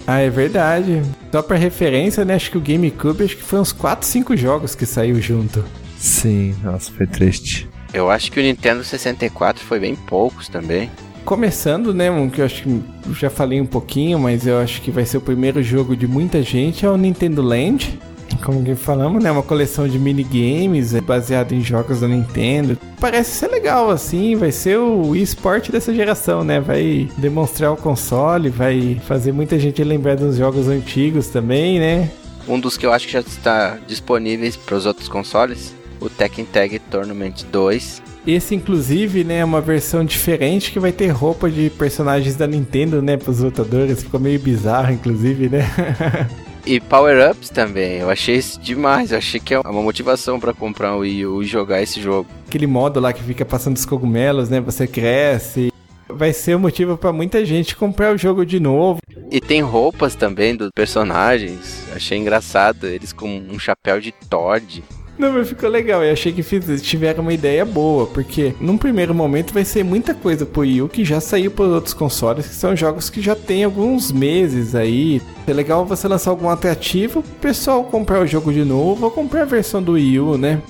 [0.06, 1.02] Ah, é verdade.
[1.32, 2.36] Só pra referência, né?
[2.36, 5.64] Acho que o GameCube acho que foi uns 4, 5 jogos que saiu junto.
[5.98, 7.70] Sim, nossa, foi triste.
[7.94, 10.90] Eu acho que o Nintendo 64 foi bem poucos também.
[11.24, 12.84] Começando, né, um que eu acho que
[13.14, 16.42] já falei um pouquinho, mas eu acho que vai ser o primeiro jogo de muita
[16.42, 17.98] gente, é o Nintendo Land.
[18.44, 19.32] Como que falamos, né?
[19.32, 22.78] Uma coleção de minigames baseado em jogos da Nintendo.
[23.00, 24.36] Parece ser legal, assim.
[24.36, 26.60] Vai ser o esporte dessa geração, né?
[26.60, 32.10] Vai demonstrar o console, vai fazer muita gente lembrar dos jogos antigos também, né?
[32.48, 36.46] Um dos que eu acho que já está disponíveis para os outros consoles, o Tekken
[36.46, 38.02] Tag Tournament 2.
[38.26, 43.02] Esse, inclusive, né, é uma versão diferente que vai ter roupa de personagens da Nintendo,
[43.02, 44.02] né, para os lutadores.
[44.04, 45.66] Ficou meio bizarro, inclusive, né?
[46.66, 49.12] E power-ups também, eu achei isso demais.
[49.12, 52.30] Eu achei que é uma motivação para comprar um Wii U e jogar esse jogo.
[52.48, 54.62] Aquele modo lá que fica passando os cogumelos, né?
[54.62, 55.74] Você cresce.
[56.08, 59.00] Vai ser o um motivo para muita gente comprar o jogo de novo.
[59.30, 61.86] E tem roupas também dos personagens.
[61.94, 64.84] Achei engraçado, eles com um chapéu de Todd.
[65.18, 66.04] Não, mas ficou legal.
[66.04, 70.14] Eu achei que fiz, tiveram uma ideia boa, porque num primeiro momento vai ser muita
[70.14, 73.36] coisa pro Wii U que já saiu para outros consoles, que são jogos que já
[73.36, 75.22] tem alguns meses aí.
[75.46, 79.44] É legal você lançar algum atrativo pro pessoal comprar o jogo de novo ou comprar
[79.44, 80.62] a versão do Wii U, né?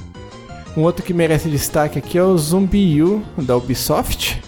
[0.75, 4.41] Um outro que merece destaque aqui é o Zombie U da Ubisoft.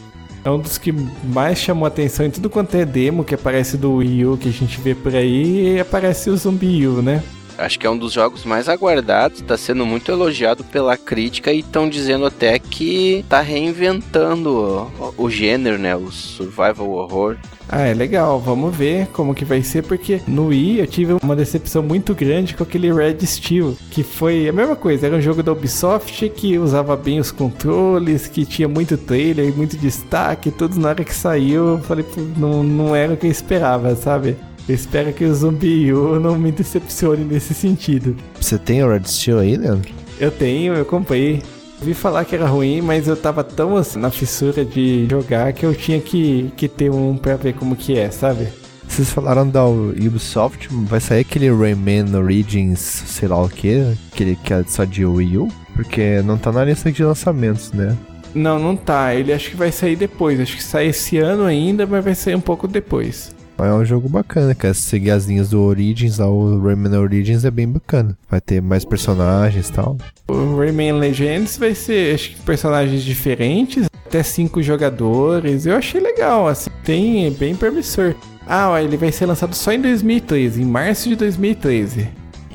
[0.43, 0.91] É um dos que
[1.23, 4.51] mais chamou atenção em tudo quanto é demo que aparece do Wii U que a
[4.51, 7.23] gente vê por aí e aparece o Zombie U, né?
[7.57, 11.59] Acho que é um dos jogos mais aguardados, está sendo muito elogiado pela crítica e
[11.59, 15.95] estão dizendo até que está reinventando o, o, gênero, né?
[15.95, 17.37] O survival horror.
[17.67, 18.39] Ah, é legal.
[18.39, 22.53] Vamos ver como que vai ser, porque no Wii eu tive uma decepção muito grande
[22.55, 26.59] com aquele Red Steel, que foi a mesma coisa, era um jogo da Ubisoft que
[26.59, 31.69] usava bem os controles, que tinha muito trailer, muito destaque, todos na hora que saiu,
[31.69, 32.05] eu falei,
[32.37, 34.35] não, não era o que eu esperava, sabe?
[34.67, 38.15] Eu espero que o Zumbi U não me decepcione nesse sentido.
[38.39, 39.93] Você tem o Red Steel aí, Leandro?
[40.19, 41.43] Eu tenho, eu comprei.
[41.81, 45.65] Vi falar que era ruim, mas eu tava tão assim, na fissura de jogar que
[45.65, 48.47] eu tinha que, que ter um pra ver como que é, sabe?
[48.87, 54.53] Vocês falaram da Ubisoft, vai sair aquele Rayman Origins, sei lá o que, aquele que
[54.53, 55.47] é só de Wii U?
[55.75, 57.95] Porque não tá na lista de lançamentos, né?
[58.33, 59.13] Não, não tá.
[59.13, 60.39] Ele acho que vai sair depois.
[60.39, 63.34] Acho que sai esse ano ainda, mas vai sair um pouco depois.
[63.57, 64.73] É um jogo bacana, cara.
[64.73, 68.17] Se seguir as linhas do Origins, lá, o Rayman Origins é bem bacana.
[68.29, 69.97] Vai ter mais personagens e tal.
[70.27, 75.65] O Rayman Legends vai ser, acho que, personagens diferentes, até cinco jogadores.
[75.65, 78.13] Eu achei legal, assim, tem é bem promissor.
[78.47, 82.07] Ah, ó, ele vai ser lançado só em 2013, em março de 2013.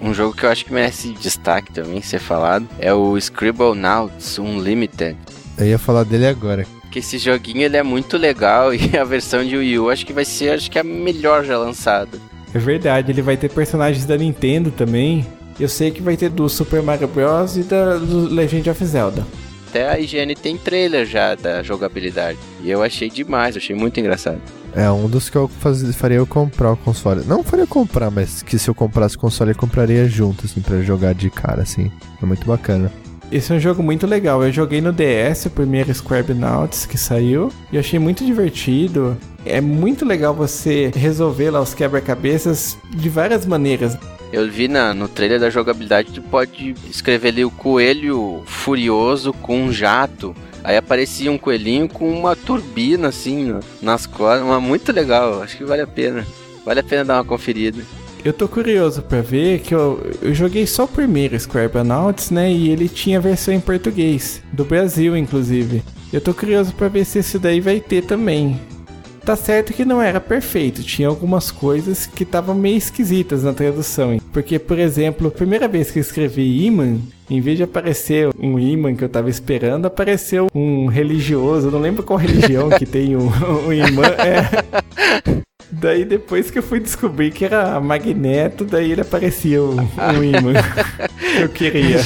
[0.03, 5.17] Um jogo que eu acho que merece destaque também ser falado é o Scribblenauts Unlimited.
[5.59, 6.67] Eu ia falar dele agora.
[6.91, 10.13] Que esse joguinho ele é muito legal e a versão de Wii U acho que
[10.13, 12.19] vai ser acho que a melhor já lançada.
[12.53, 15.25] É verdade, ele vai ter personagens da Nintendo também.
[15.59, 17.57] Eu sei que vai ter do Super Mario Bros.
[17.57, 19.27] e da do Legend of Zelda.
[19.69, 22.39] até a IGN tem trailer já da jogabilidade.
[22.63, 24.41] E eu achei demais, achei muito engraçado.
[24.75, 27.25] É um dos que eu faz, faria eu comprar o console.
[27.27, 30.81] Não faria comprar, mas que se eu comprasse o console eu compraria junto, assim, pra
[30.81, 31.91] jogar de cara, assim.
[32.23, 32.91] É muito bacana.
[33.31, 34.43] Esse é um jogo muito legal.
[34.43, 39.17] Eu joguei no DS, o primeiro Scribnauts que saiu, e achei muito divertido.
[39.45, 43.97] É muito legal você resolver lá os quebra-cabeças de várias maneiras.
[44.33, 49.63] Eu vi na, no trailer da jogabilidade, tu pode escrever ali o coelho furioso com
[49.63, 50.35] um jato.
[50.63, 55.83] Aí aparecia um coelhinho com uma turbina assim nas costas, muito legal, acho que vale
[55.83, 56.27] a pena.
[56.65, 57.83] Vale a pena dar uma conferida.
[58.23, 62.53] Eu tô curioso pra ver que eu, eu joguei só o primeiro Scribonauts, né?
[62.53, 65.83] E ele tinha versão em português, do Brasil inclusive.
[66.13, 68.61] Eu tô curioso pra ver se esse daí vai ter também.
[69.25, 74.19] Tá certo que não era perfeito, tinha algumas coisas que estavam meio esquisitas na tradução.
[74.33, 76.99] Porque, por exemplo, a primeira vez que eu escrevi imã,
[77.29, 81.71] em vez de aparecer um imã que eu tava esperando, apareceu um religioso.
[81.71, 83.29] Não lembro qual religião que tem um,
[83.67, 84.07] um imã.
[84.07, 85.50] É.
[85.73, 90.55] Daí depois que eu fui descobrir que era Magneto, daí ele aparecia um, um imã
[91.19, 91.99] que eu queria.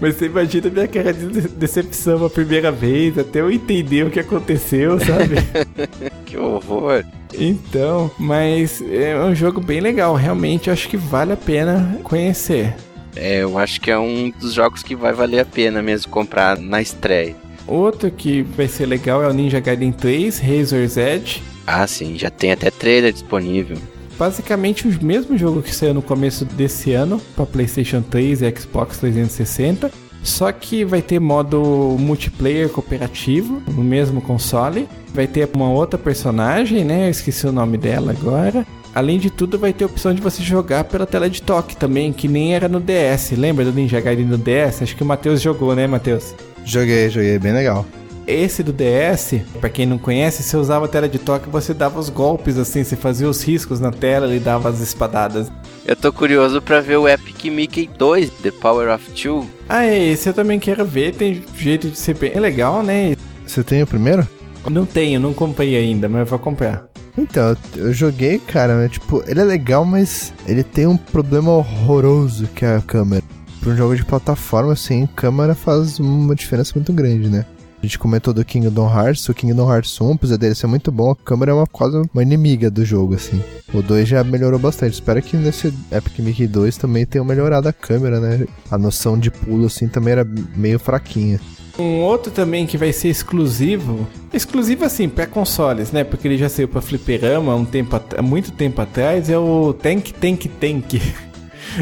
[0.00, 4.20] Mas você imagina minha cara de decepção a primeira vez, até eu entender o que
[4.20, 5.36] aconteceu, sabe?
[6.26, 7.04] que horror.
[7.32, 12.74] Então, mas é um jogo bem legal, realmente acho que vale a pena conhecer.
[13.16, 16.58] É, eu acho que é um dos jogos que vai valer a pena mesmo comprar
[16.58, 17.34] na estreia.
[17.70, 21.40] Outro que vai ser legal é o Ninja Gaiden 3, Razor's Edge.
[21.64, 23.78] Ah, sim, já tem até trailer disponível.
[24.18, 28.98] Basicamente o mesmo jogo que saiu no começo desse ano para PlayStation 3 e Xbox
[28.98, 29.88] 360.
[30.20, 34.88] Só que vai ter modo multiplayer cooperativo no mesmo console.
[35.14, 37.06] Vai ter uma outra personagem, né?
[37.06, 38.66] Eu esqueci o nome dela agora.
[38.92, 42.12] Além de tudo, vai ter a opção de você jogar pela tela de toque também,
[42.12, 43.30] que nem era no DS.
[43.38, 44.82] Lembra do Ninja Gaiden no DS?
[44.82, 46.34] Acho que o Matheus jogou, né, Matheus?
[46.70, 47.84] Joguei, joguei, bem legal.
[48.28, 51.74] Esse do DS, para quem não conhece, você usava a tela de toque e você
[51.74, 55.50] dava os golpes assim, você fazia os riscos na tela e dava as espadadas.
[55.84, 59.50] Eu tô curioso para ver o Epic Mickey 2, The Power of Two.
[59.68, 63.16] Ah, é, esse eu também quero ver, tem jeito de ser bem legal, né?
[63.44, 64.24] Você tem o primeiro?
[64.70, 66.86] Não tenho, não comprei ainda, mas vou comprar.
[67.18, 72.46] Então, eu joguei, cara, mas, tipo, ele é legal, mas ele tem um problema horroroso
[72.54, 73.24] que é a câmera.
[73.60, 77.44] Para um jogo de plataforma, assim, câmera faz uma diferença muito grande, né?
[77.82, 81.10] A gente comentou do Kingdom Hearts, o Kingdom Hearts 1, apesar dele ser muito bom,
[81.10, 83.42] a câmera é uma quase uma inimiga do jogo, assim.
[83.72, 84.94] O 2 já melhorou bastante.
[84.94, 88.46] Espero que nesse Epic Mickey 2 também tenha melhorado a câmera, né?
[88.70, 91.40] A noção de pulo, assim, também era meio fraquinha.
[91.78, 96.04] Um outro também que vai ser exclusivo, exclusivo assim para consoles, né?
[96.04, 100.12] Porque ele já saiu para fliperama um tempo, há muito tempo atrás, é o Tank
[100.12, 101.00] Tank Tank.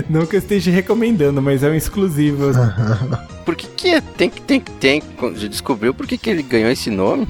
[0.08, 2.46] Não que eu esteja recomendando, mas é um exclusivo.
[3.44, 5.04] por que que é Tank Tank Tank?
[5.36, 7.26] Já descobriu por que que ele ganhou esse nome?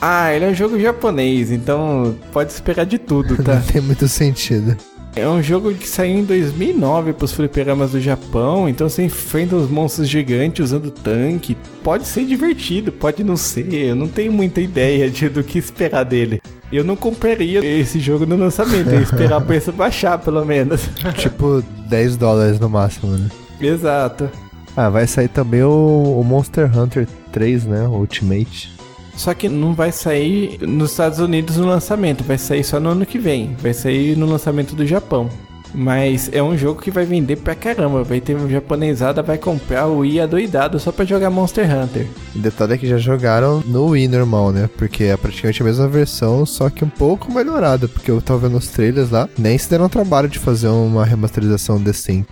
[0.00, 3.54] Ah, ele é um jogo japonês, então pode esperar de tudo, tá?
[3.60, 4.76] Não tem muito sentido.
[5.14, 9.54] É um jogo que saiu em 2009 para os fliperamas do Japão, então você enfrenta
[9.54, 11.56] os monstros gigantes usando tanque.
[11.84, 16.04] Pode ser divertido, pode não ser, eu não tenho muita ideia de, do que esperar
[16.04, 16.40] dele.
[16.72, 20.88] Eu não compraria esse jogo no lançamento, eu ia esperar o preço baixar pelo menos.
[21.18, 23.28] tipo 10 dólares no máximo, né?
[23.60, 24.30] Exato.
[24.74, 27.86] Ah, vai sair também o, o Monster Hunter 3, né?
[27.86, 28.72] O Ultimate.
[29.14, 33.04] Só que não vai sair nos Estados Unidos no lançamento, vai sair só no ano
[33.04, 33.54] que vem.
[33.60, 35.28] Vai sair no lançamento do Japão.
[35.74, 38.04] Mas é um jogo que vai vender pra caramba.
[38.04, 42.06] Vai ter um japonesada, vai comprar o Wii adoidado só pra jogar Monster Hunter.
[42.34, 44.68] O detalhe é que já jogaram no Wii normal, né?
[44.76, 47.88] Porque é praticamente a mesma versão, só que um pouco melhorada.
[47.88, 51.80] Porque eu tava vendo os trailers lá, nem se deram trabalho de fazer uma remasterização
[51.80, 52.28] decente.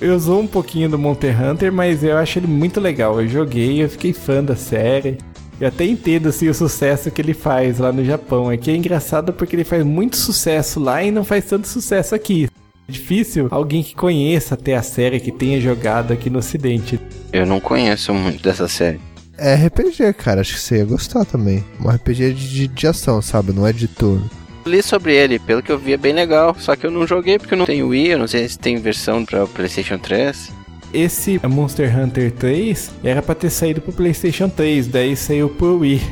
[0.00, 3.20] Eu usou um pouquinho do Monster Hunter, mas eu acho ele muito legal.
[3.20, 5.18] Eu joguei, eu fiquei fã da série.
[5.60, 8.50] Eu até entendo assim, o sucesso que ele faz lá no Japão.
[8.50, 12.14] É que é engraçado porque ele faz muito sucesso lá e não faz tanto sucesso
[12.14, 12.48] aqui.
[12.90, 16.98] É difícil alguém que conheça até a série que tenha jogado aqui no ocidente.
[17.32, 19.00] Eu não conheço muito dessa série.
[19.38, 20.40] É RPG, cara.
[20.40, 21.64] Acho que você ia gostar também.
[21.80, 23.52] Um RPG de, de ação, sabe?
[23.52, 24.28] Não é de turno.
[24.66, 26.56] Li sobre ele, pelo que eu vi é bem legal.
[26.58, 28.76] Só que eu não joguei porque eu não tenho Wii, eu não sei se tem
[28.78, 30.50] versão para PlayStation 3.
[30.92, 36.02] Esse Monster Hunter 3 era para ter saído pro PlayStation 3, daí saiu pro Wii,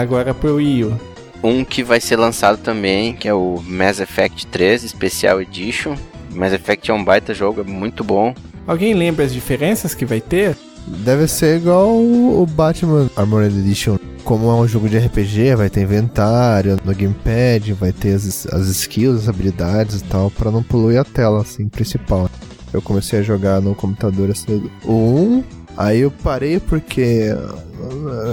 [0.00, 1.00] agora pro Wii U.
[1.42, 5.96] Um que vai ser lançado também, que é o Mass Effect 3 Special Edition.
[6.30, 8.34] Mass Effect é um baita jogo, é muito bom.
[8.66, 10.56] Alguém lembra as diferenças que vai ter?
[10.86, 13.98] Deve ser igual o Batman Armored Edition.
[14.24, 18.68] Como é um jogo de RPG, vai ter inventário no gamepad, vai ter as, as
[18.68, 22.30] skills, as habilidades e tal, para não poluir a tela, assim, principal.
[22.72, 25.44] Eu comecei a jogar no computador assim, o 1,
[25.78, 27.32] Aí eu parei porque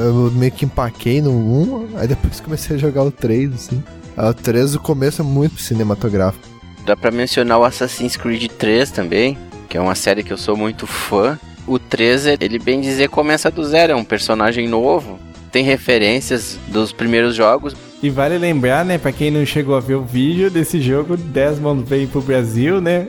[0.01, 3.83] eu meio que empaquei no 1, aí depois comecei a jogar o 3, assim.
[4.17, 6.54] Aí o 3, o começo é muito cinematográfico.
[6.85, 10.55] Dá pra mencionar o Assassin's Creed 3 também, que é uma série que eu sou
[10.55, 11.39] muito fã.
[11.65, 15.19] O 3, ele bem dizer, começa do zero, é um personagem novo,
[15.51, 17.75] tem referências dos primeiros jogos.
[18.03, 21.83] E vale lembrar, né, pra quem não chegou a ver o vídeo desse jogo, Desmond
[21.83, 23.07] veio pro Brasil, né?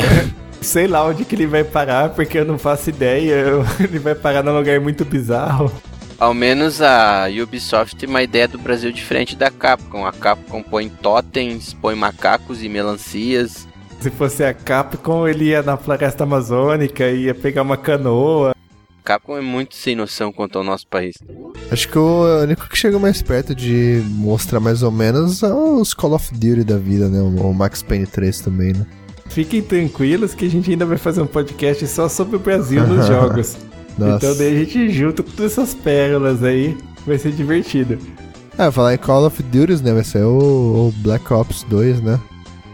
[0.62, 3.46] Sei lá onde que ele vai parar, porque eu não faço ideia.
[3.80, 5.72] Ele vai parar num lugar muito bizarro.
[6.22, 10.06] Ao menos a Ubisoft tem uma ideia do Brasil diferente da Capcom.
[10.06, 13.66] A Capcom põe totens, põe macacos e melancias.
[14.00, 18.52] Se fosse a Capcom, ele ia na floresta amazônica, ia pegar uma canoa.
[18.52, 21.16] A Capcom é muito sem noção quanto ao nosso país.
[21.72, 25.92] Acho que o único que chega mais perto de mostrar mais ou menos é os
[25.92, 27.20] Call of Duty da vida, né?
[27.20, 28.86] O Max Payne 3 também, né?
[29.26, 33.06] Fiquem tranquilos que a gente ainda vai fazer um podcast só sobre o Brasil nos
[33.08, 33.56] jogos.
[33.98, 34.16] Nossa.
[34.16, 36.76] Então daí a gente junta todas essas pérolas aí,
[37.06, 37.98] vai ser divertido.
[38.58, 39.92] É, falar em Call of Duty, né?
[39.92, 42.20] Vai ser o, o Black Ops 2, né?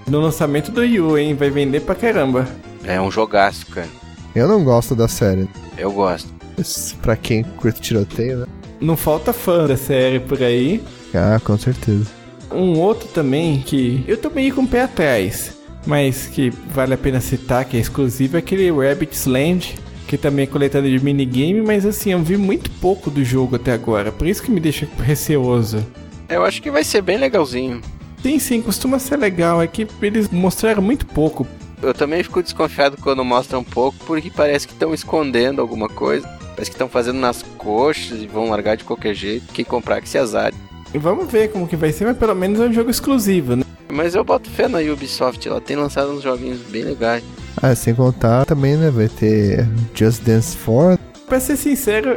[0.08, 1.34] No lançamento do Yu, hein?
[1.34, 2.48] Vai vender pra caramba.
[2.84, 3.88] É um jogaço, cara.
[4.34, 5.48] Eu não gosto da série.
[5.76, 6.28] Eu gosto.
[6.56, 8.46] Mas pra quem curte tiroteio, né?
[8.80, 10.82] Não falta fã da série por aí.
[11.14, 12.06] Ah, com certeza.
[12.50, 15.52] Um outro também que eu tô meio com o pé atrás,
[15.86, 19.76] mas que vale a pena citar, que é exclusivo, é aquele Rabbit's Land,
[20.08, 23.72] que também é coletado de minigame, mas assim, eu vi muito pouco do jogo até
[23.72, 25.86] agora, por isso que me deixa receoso.
[26.28, 27.82] Eu acho que vai ser bem legalzinho.
[28.22, 31.46] Sim, sim, costuma ser legal, é que eles mostraram muito pouco.
[31.80, 36.26] Eu também fico desconfiado quando mostram um pouco, porque parece que estão escondendo alguma coisa.
[36.56, 39.52] Parece que estão fazendo nas coxas e vão largar de qualquer jeito.
[39.52, 40.56] Quem comprar que se azare.
[40.92, 43.62] E vamos ver como que vai ser, mas pelo menos é um jogo exclusivo, né?
[43.92, 47.22] Mas eu boto fé na Ubisoft, ela tem lançado uns joguinhos bem legais.
[47.62, 48.90] Ah, sem contar também, né?
[48.90, 50.98] Vai ter Just Dance 4.
[51.26, 52.16] Pra ser sincero,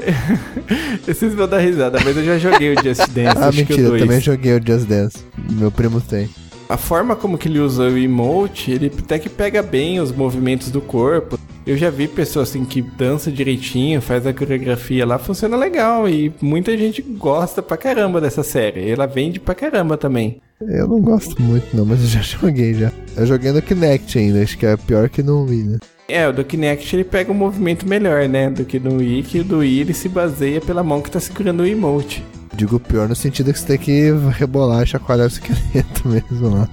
[1.06, 3.38] vocês vão dar risada, mas eu já joguei o Just Dance.
[3.38, 4.02] Ah, mentira, eu 2.
[4.04, 5.18] também joguei o Just Dance.
[5.50, 6.30] Meu primo tem.
[6.70, 10.72] A forma como que ele usa o emote, ele até que pega bem os movimentos
[10.72, 11.38] do corpo.
[11.66, 16.34] Eu já vi pessoas assim que dança direitinho, faz a coreografia lá, funciona legal e
[16.42, 18.90] muita gente gosta pra caramba dessa série.
[18.90, 20.42] Ela vende pra caramba também.
[20.60, 22.92] Eu não gosto muito, não, mas eu já joguei já.
[23.16, 25.78] Eu joguei no Kinect ainda, acho que é pior que no Wii, né?
[26.08, 29.40] É, o do Kinect ele pega um movimento melhor, né, do que no Wii, que
[29.40, 32.24] o do Wii ele se baseia pela mão que tá segurando o emote.
[32.54, 36.68] Digo pior no sentido que você tem que rebolar e chacoalhar o esqueleto mesmo lá.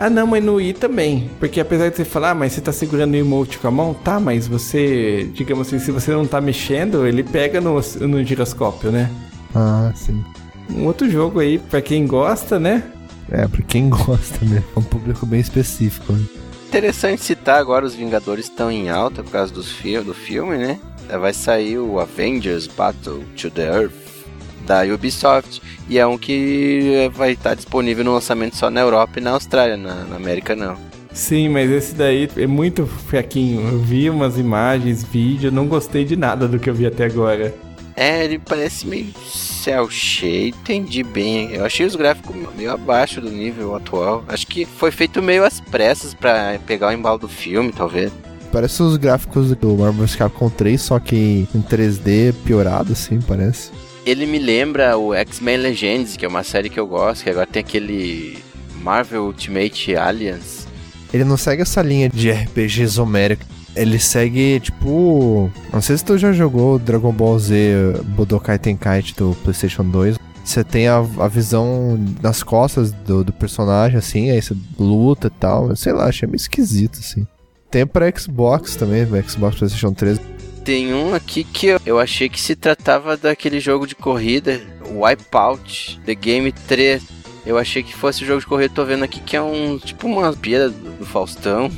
[0.00, 1.30] Ah, não, mas no Wii também.
[1.38, 3.92] Porque apesar de você falar, ah, mas você tá segurando o emote com a mão,
[3.92, 8.90] tá, mas você, digamos assim, se você não tá mexendo, ele pega no, no giroscópio,
[8.90, 9.10] né?
[9.54, 10.24] Ah, sim.
[10.70, 12.82] Um outro jogo aí, pra quem gosta, né?
[13.30, 14.64] É, pra quem gosta mesmo.
[14.74, 16.14] É um público bem específico.
[16.14, 16.24] Né?
[16.68, 20.80] Interessante citar agora, os Vingadores estão em alta por causa dos fi do filme, né?
[21.20, 24.09] Vai sair o Avengers Battle to the Earth
[24.70, 25.60] da Ubisoft.
[25.88, 29.76] E é um que vai estar disponível no lançamento só na Europa e na Austrália,
[29.76, 30.76] na, na América não.
[31.12, 33.68] Sim, mas esse daí é muito fraquinho.
[33.68, 37.52] Eu vi umas imagens, vídeo, não gostei de nada do que eu vi até agora.
[37.96, 41.50] É, ele parece meio cel shade, entendi bem.
[41.52, 44.24] Eu achei os gráficos meio abaixo do nível atual.
[44.28, 48.12] Acho que foi feito meio às pressas para pegar o embalo do filme, talvez.
[48.52, 53.70] Parece os gráficos do Marvel Capcom 3, só que em 3D piorado, assim, parece.
[54.04, 57.46] Ele me lembra o X-Men Legends, que é uma série que eu gosto, que agora
[57.46, 58.38] tem aquele
[58.82, 60.66] Marvel Ultimate Alliance.
[61.12, 63.44] Ele não segue essa linha de RPG isomérico.
[63.74, 65.50] Ele segue, tipo.
[65.72, 70.18] Não sei se tu já jogou Dragon Ball Z Budokai Tenkaichi do PlayStation 2.
[70.44, 75.30] Você tem a, a visão nas costas do, do, personagem, assim, aí você luta e
[75.30, 75.76] tal.
[75.76, 77.26] Sei lá, achei meio esquisito, assim.
[77.70, 80.20] Tem pra Xbox também, Xbox PlayStation 3.
[80.64, 86.00] Tem um aqui que eu, eu achei que se tratava daquele jogo de corrida, Wipeout,
[86.04, 87.02] The Game 3.
[87.46, 90.06] Eu achei que fosse o jogo de corrida, tô vendo aqui que é um tipo
[90.06, 91.70] uma piada do, Faustão.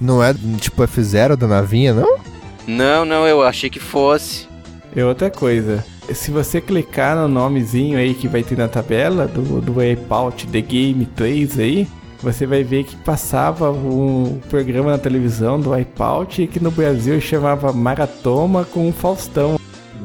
[0.00, 2.18] Não é tipo F0 da navinha, não?
[2.66, 4.48] Não, não, eu achei que fosse.
[4.96, 9.60] E outra coisa, se você clicar no nomezinho aí que vai ter na tabela do,
[9.60, 11.88] do Wipeout The Game 3 aí,
[12.22, 17.72] você vai ver que passava um programa na televisão do Wipeout que no Brasil chamava
[17.72, 19.58] Maratoma com o Faustão.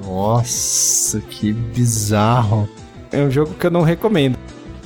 [0.04, 2.70] Nossa, que bizarro.
[3.12, 4.38] É um jogo que eu não recomendo.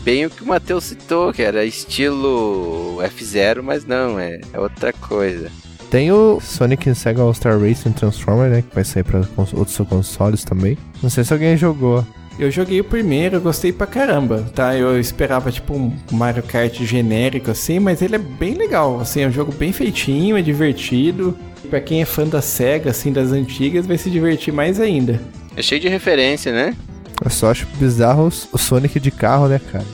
[0.02, 4.94] Bem o que o Matheus citou, que era estilo F0, mas não, é, é outra
[4.94, 5.52] coisa.
[5.92, 8.62] Tem o Sonic Sega All-Star Racing Transformer, né?
[8.62, 10.78] Que vai sair para outros consoles também.
[11.02, 12.06] Não sei se alguém jogou.
[12.40, 14.74] Eu joguei o primeiro, eu gostei pra caramba, tá?
[14.74, 19.28] Eu esperava tipo um Mario Kart genérico assim, mas ele é bem legal, assim, é
[19.28, 21.38] um jogo bem feitinho, é divertido.
[21.70, 25.20] Pra quem é fã da SEGA, assim, das antigas, vai se divertir mais ainda.
[25.58, 26.74] É cheio de referência, né?
[27.22, 29.86] Eu só acho bizarro o Sonic de carro, né, cara?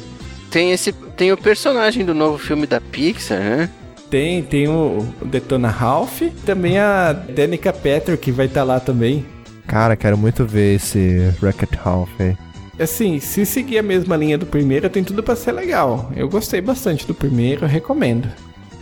[0.51, 0.93] Tem esse.
[0.93, 3.69] Tem o personagem do novo filme da Pixar, né?
[4.07, 9.25] Tem, tem o Detona Ralph, também a Danica Petro, que vai estar lá também.
[9.67, 12.37] Cara, quero muito ver esse Wreck-It Ralph aí.
[12.79, 16.11] Assim, se seguir a mesma linha do primeiro, tem tudo pra ser legal.
[16.15, 18.27] Eu gostei bastante do primeiro, eu recomendo.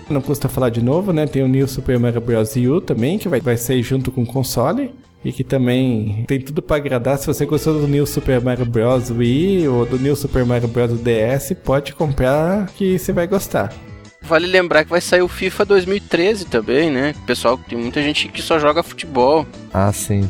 [0.10, 1.26] Não custa falar de novo, né?
[1.26, 2.56] Tem o New Super Mario Bros.
[2.56, 4.94] U também, que vai, vai sair junto com o console.
[5.24, 7.18] E que também tem tudo pra agradar.
[7.18, 9.10] Se você gostou do New Super Mario Bros.
[9.10, 10.92] Wii ou do New Super Mario Bros.
[11.00, 13.72] DS, pode comprar que você vai gostar.
[14.22, 17.14] Vale lembrar que vai sair o FIFA 2013 também, né?
[17.26, 19.46] Pessoal, tem muita gente que só joga futebol.
[19.74, 20.30] Ah, sim.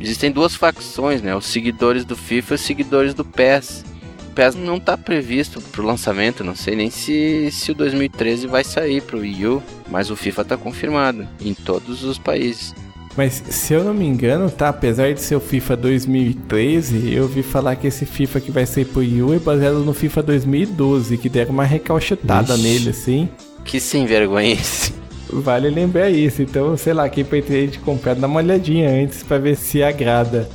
[0.00, 1.36] Existem duas facções, né?
[1.36, 3.84] Os seguidores do FIFA e os seguidores do PES.
[4.28, 8.64] O PES não tá previsto pro lançamento, não sei nem se, se o 2013 vai
[8.64, 12.74] sair pro Wii U, mas o FIFA tá confirmado em todos os países.
[13.16, 14.68] Mas se eu não me engano, tá?
[14.68, 18.84] Apesar de ser o FIFA 2013, eu ouvi falar que esse FIFA que vai sair
[18.84, 22.62] pro Wii U é baseado no FIFA 2012, que deram uma recalchutada Ixi.
[22.62, 23.28] nele, assim.
[23.64, 24.94] Que sem vergonha esse.
[25.32, 26.42] Vale lembrar isso.
[26.42, 30.48] Então, sei lá, quem pretende comprar, dá uma olhadinha antes pra ver se agrada.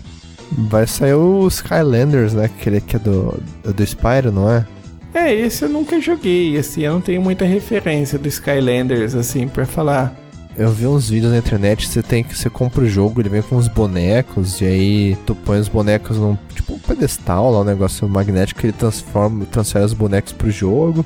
[0.51, 2.45] Vai sair o Skylanders, né?
[2.45, 4.65] Aquele que é do, do Spyro, não é?
[5.13, 9.65] É, esse eu nunca joguei, assim, eu não tenho muita referência do Skylanders, assim, pra
[9.65, 10.13] falar.
[10.57, 13.41] Eu vi uns vídeos na internet, você tem que você compra o jogo, ele vem
[13.41, 17.65] com uns bonecos e aí tu põe os bonecos num tipo um pedestal lá, um
[17.65, 21.05] negócio magnético ele transforma, transfere os bonecos pro jogo.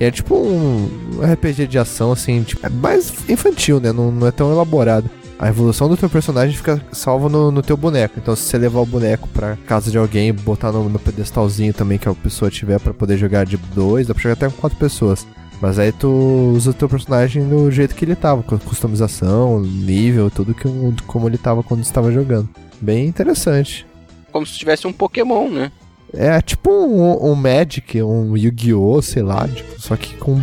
[0.00, 0.88] E é tipo um
[1.22, 3.92] RPG de ação assim, tipo, é mais infantil, né?
[3.92, 5.10] Não, não é tão elaborado.
[5.38, 8.18] A evolução do teu personagem fica salva no, no teu boneco.
[8.18, 11.72] Então, se você levar o boneco pra casa de alguém e botar no, no pedestalzinho
[11.72, 14.56] também que a pessoa tiver pra poder jogar de dois, dá pra jogar até com
[14.56, 15.26] quatro pessoas.
[15.60, 16.08] Mas aí tu
[16.54, 20.66] usa o teu personagem do jeito que ele tava, com customização, nível, tudo que,
[21.06, 22.48] como ele tava quando estava jogando.
[22.80, 23.86] Bem interessante.
[24.32, 25.70] Como se tivesse um Pokémon, né?
[26.14, 30.36] É tipo um, um Magic, um Yu-Gi-Oh!, sei lá, tipo, só que com,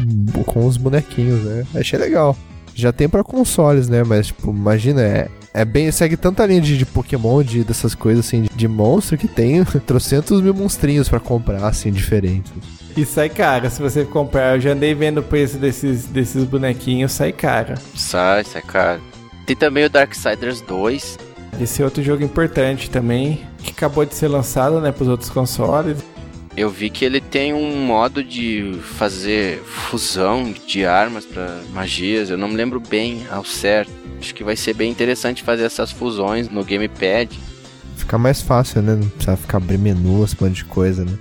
[0.46, 1.66] com os bonequinhos, né?
[1.76, 2.36] Achei legal.
[2.74, 4.04] Já tem pra consoles, né?
[4.04, 5.92] Mas, tipo, imagina, é, é bem.
[5.92, 9.64] Segue tanta linha de, de Pokémon, de, dessas coisas assim, de, de monstro, que tem
[9.86, 12.52] trocentos mil monstrinhos pra comprar, assim, diferentes.
[12.96, 14.56] E sai caro, se você comprar.
[14.56, 17.74] Eu já andei vendo o preço desses, desses bonequinhos, sai caro.
[17.96, 19.00] Sai, sai, cara.
[19.46, 21.18] Tem também o Darksiders 2.
[21.60, 25.98] Esse é outro jogo importante também, que acabou de ser lançado, né, pros outros consoles.
[26.56, 32.32] Eu vi que ele tem um modo de fazer fusão de armas pra magias.
[32.32, 33.92] Eu não me lembro bem ao certo.
[34.20, 37.30] Acho que vai ser bem interessante fazer essas fusões no gamepad.
[37.96, 38.96] Fica mais fácil, né?
[38.96, 41.16] Não precisa ficar abrir menu, esse monte de coisa, né?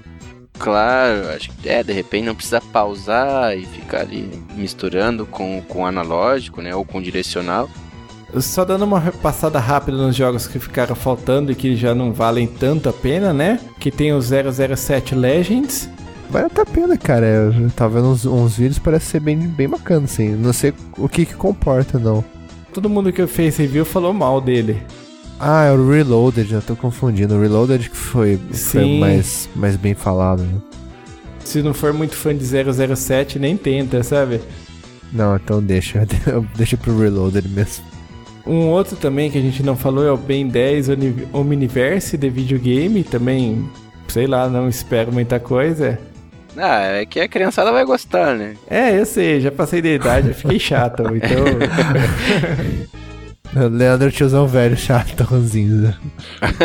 [0.59, 5.83] Claro, acho que é, de repente não precisa pausar e ficar ali misturando com, com
[5.83, 6.75] o analógico, né?
[6.75, 7.69] Ou com o direcional.
[8.41, 12.47] Só dando uma passada rápida nos jogos que ficaram faltando e que já não valem
[12.47, 13.61] tanto a pena, né?
[13.79, 15.89] Que tem o 007 Legends.
[16.29, 17.27] Vale até a pena, cara.
[17.27, 20.31] Eu tava vendo uns, uns vídeos, parece ser bem, bem bacana, assim.
[20.31, 22.25] Não sei o que que comporta, não.
[22.73, 24.83] Todo mundo que fez review falou mal dele.
[25.39, 27.35] Ah, é o Reloaded, já tô confundindo.
[27.37, 30.61] O Reloaded que foi, foi mais, mais bem falado, né?
[31.45, 34.41] Se não for muito fã de 007, nem tenta, sabe?
[35.13, 36.07] Não, então deixa.
[36.57, 37.85] deixa pro Reloaded mesmo.
[38.47, 42.29] Um outro também que a gente não falou é o Ben 10 Uni- Omniverse de
[42.31, 43.03] videogame.
[43.03, 43.69] Também,
[44.09, 45.99] sei lá, não espero muita coisa.
[46.57, 48.55] Ah, é que a criançada vai gostar, né?
[48.71, 51.03] É, eu sei, já passei da idade, eu fiquei chato.
[51.15, 51.45] Então,
[53.71, 55.77] Leandro tiozão velho, chatãozinho.
[55.83, 55.95] né?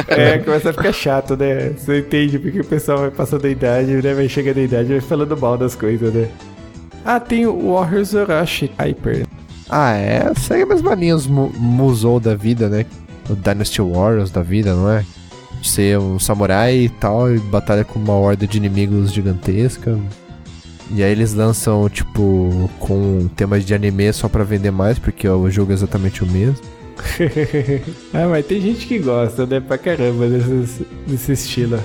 [0.08, 1.70] é, começa a ficar chato, né?
[1.78, 4.14] Você entende porque o pessoal vai passando da idade, né?
[4.14, 6.28] Vai chegando da idade e vai falando mal das coisas, né?
[7.06, 9.26] Ah, tem o Warriors Orochi Hyper.
[9.72, 10.34] Ah, é?
[10.36, 12.86] Segue a mesma linha, os mu- Musou da vida, né?
[13.30, 15.06] O Dynasty Warriors da vida, não é?
[15.64, 19.98] Ser um samurai e tal, e batalha com uma horda de inimigos gigantesca.
[20.94, 25.50] E aí eles lançam, tipo, com temas de anime só pra vender mais, porque o
[25.50, 26.58] jogo é exatamente o mesmo.
[28.14, 29.60] ah, mas tem gente que gosta, né?
[29.62, 31.80] Pra caramba desses, desse estilo.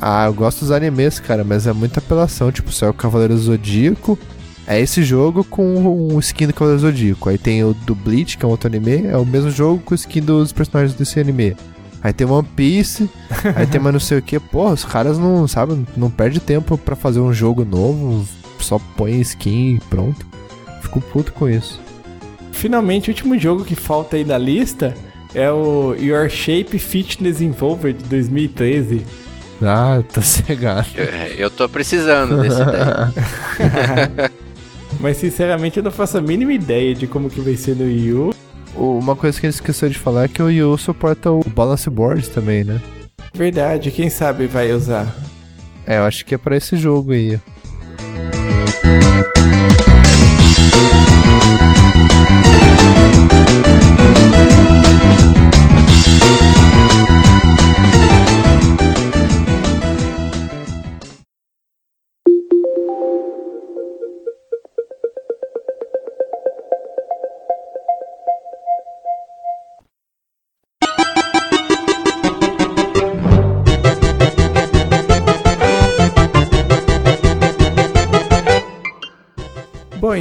[0.00, 2.52] Ah, eu gosto dos animes, cara, mas é muita apelação.
[2.52, 4.16] Tipo, saiu o Cavaleiro Zodíaco.
[4.70, 7.30] É esse jogo com o skin do Cavaleiro Zodíaco.
[7.30, 9.06] Aí tem o do Bleach, que é um outro anime.
[9.06, 11.56] É o mesmo jogo com o skin dos personagens desse anime.
[12.02, 13.08] Aí tem One Piece.
[13.56, 14.38] aí tem mais não sei o que.
[14.38, 18.28] Porra, os caras não, sabe, não perde tempo pra fazer um jogo novo.
[18.60, 20.26] Só põe skin e pronto.
[20.82, 21.80] Fico puto com isso.
[22.52, 24.94] Finalmente, o último jogo que falta aí na lista
[25.34, 29.02] é o Your Shape Fitness Involved 2013.
[29.62, 30.88] Ah, tá cegado.
[30.94, 31.06] Eu,
[31.36, 34.30] eu tô precisando desse daí.
[35.00, 38.12] Mas sinceramente eu não faço a mínima ideia de como que vai ser no Wii
[38.12, 38.34] U.
[38.74, 41.88] Uma coisa que ele esqueceu de falar é que o Wii U suporta o Balance
[41.88, 42.80] Board também, né?
[43.34, 45.06] Verdade, quem sabe vai usar.
[45.86, 47.38] É, eu acho que é pra esse jogo aí.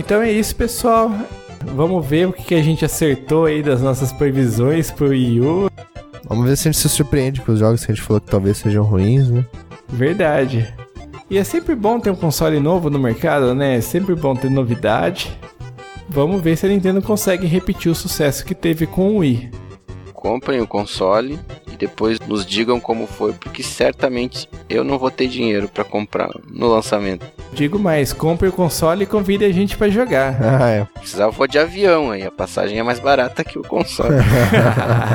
[0.07, 1.11] Então é isso, pessoal.
[1.75, 5.69] Vamos ver o que a gente acertou aí das nossas previsões pro Wii U.
[6.29, 8.31] Vamos ver se a gente se surpreende com os jogos que a gente falou que
[8.31, 9.45] talvez sejam ruins, né?
[9.89, 10.73] Verdade.
[11.29, 13.75] E é sempre bom ter um console novo no mercado, né?
[13.75, 15.37] É sempre bom ter novidade.
[16.07, 19.51] Vamos ver se a Nintendo consegue repetir o sucesso que teve com o Wii.
[20.13, 21.37] Comprem o console
[21.77, 26.29] e depois nos digam como foi, porque certamente eu não vou ter dinheiro pra comprar
[26.49, 27.25] no lançamento.
[27.53, 30.35] Digo mais, compre o console e convide a gente pra jogar.
[30.59, 30.87] Ah, é.
[30.99, 34.15] Precisava vou de avião aí, a passagem é mais barata que o console.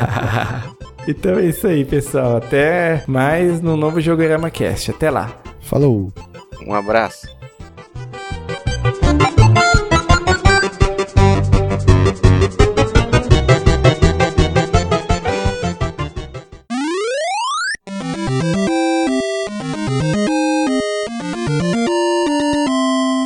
[1.08, 2.36] então é isso aí, pessoal.
[2.36, 4.90] Até mais no novo Jogorama Cast.
[4.90, 5.32] Até lá.
[5.62, 6.12] Falou.
[6.66, 7.41] um abraço.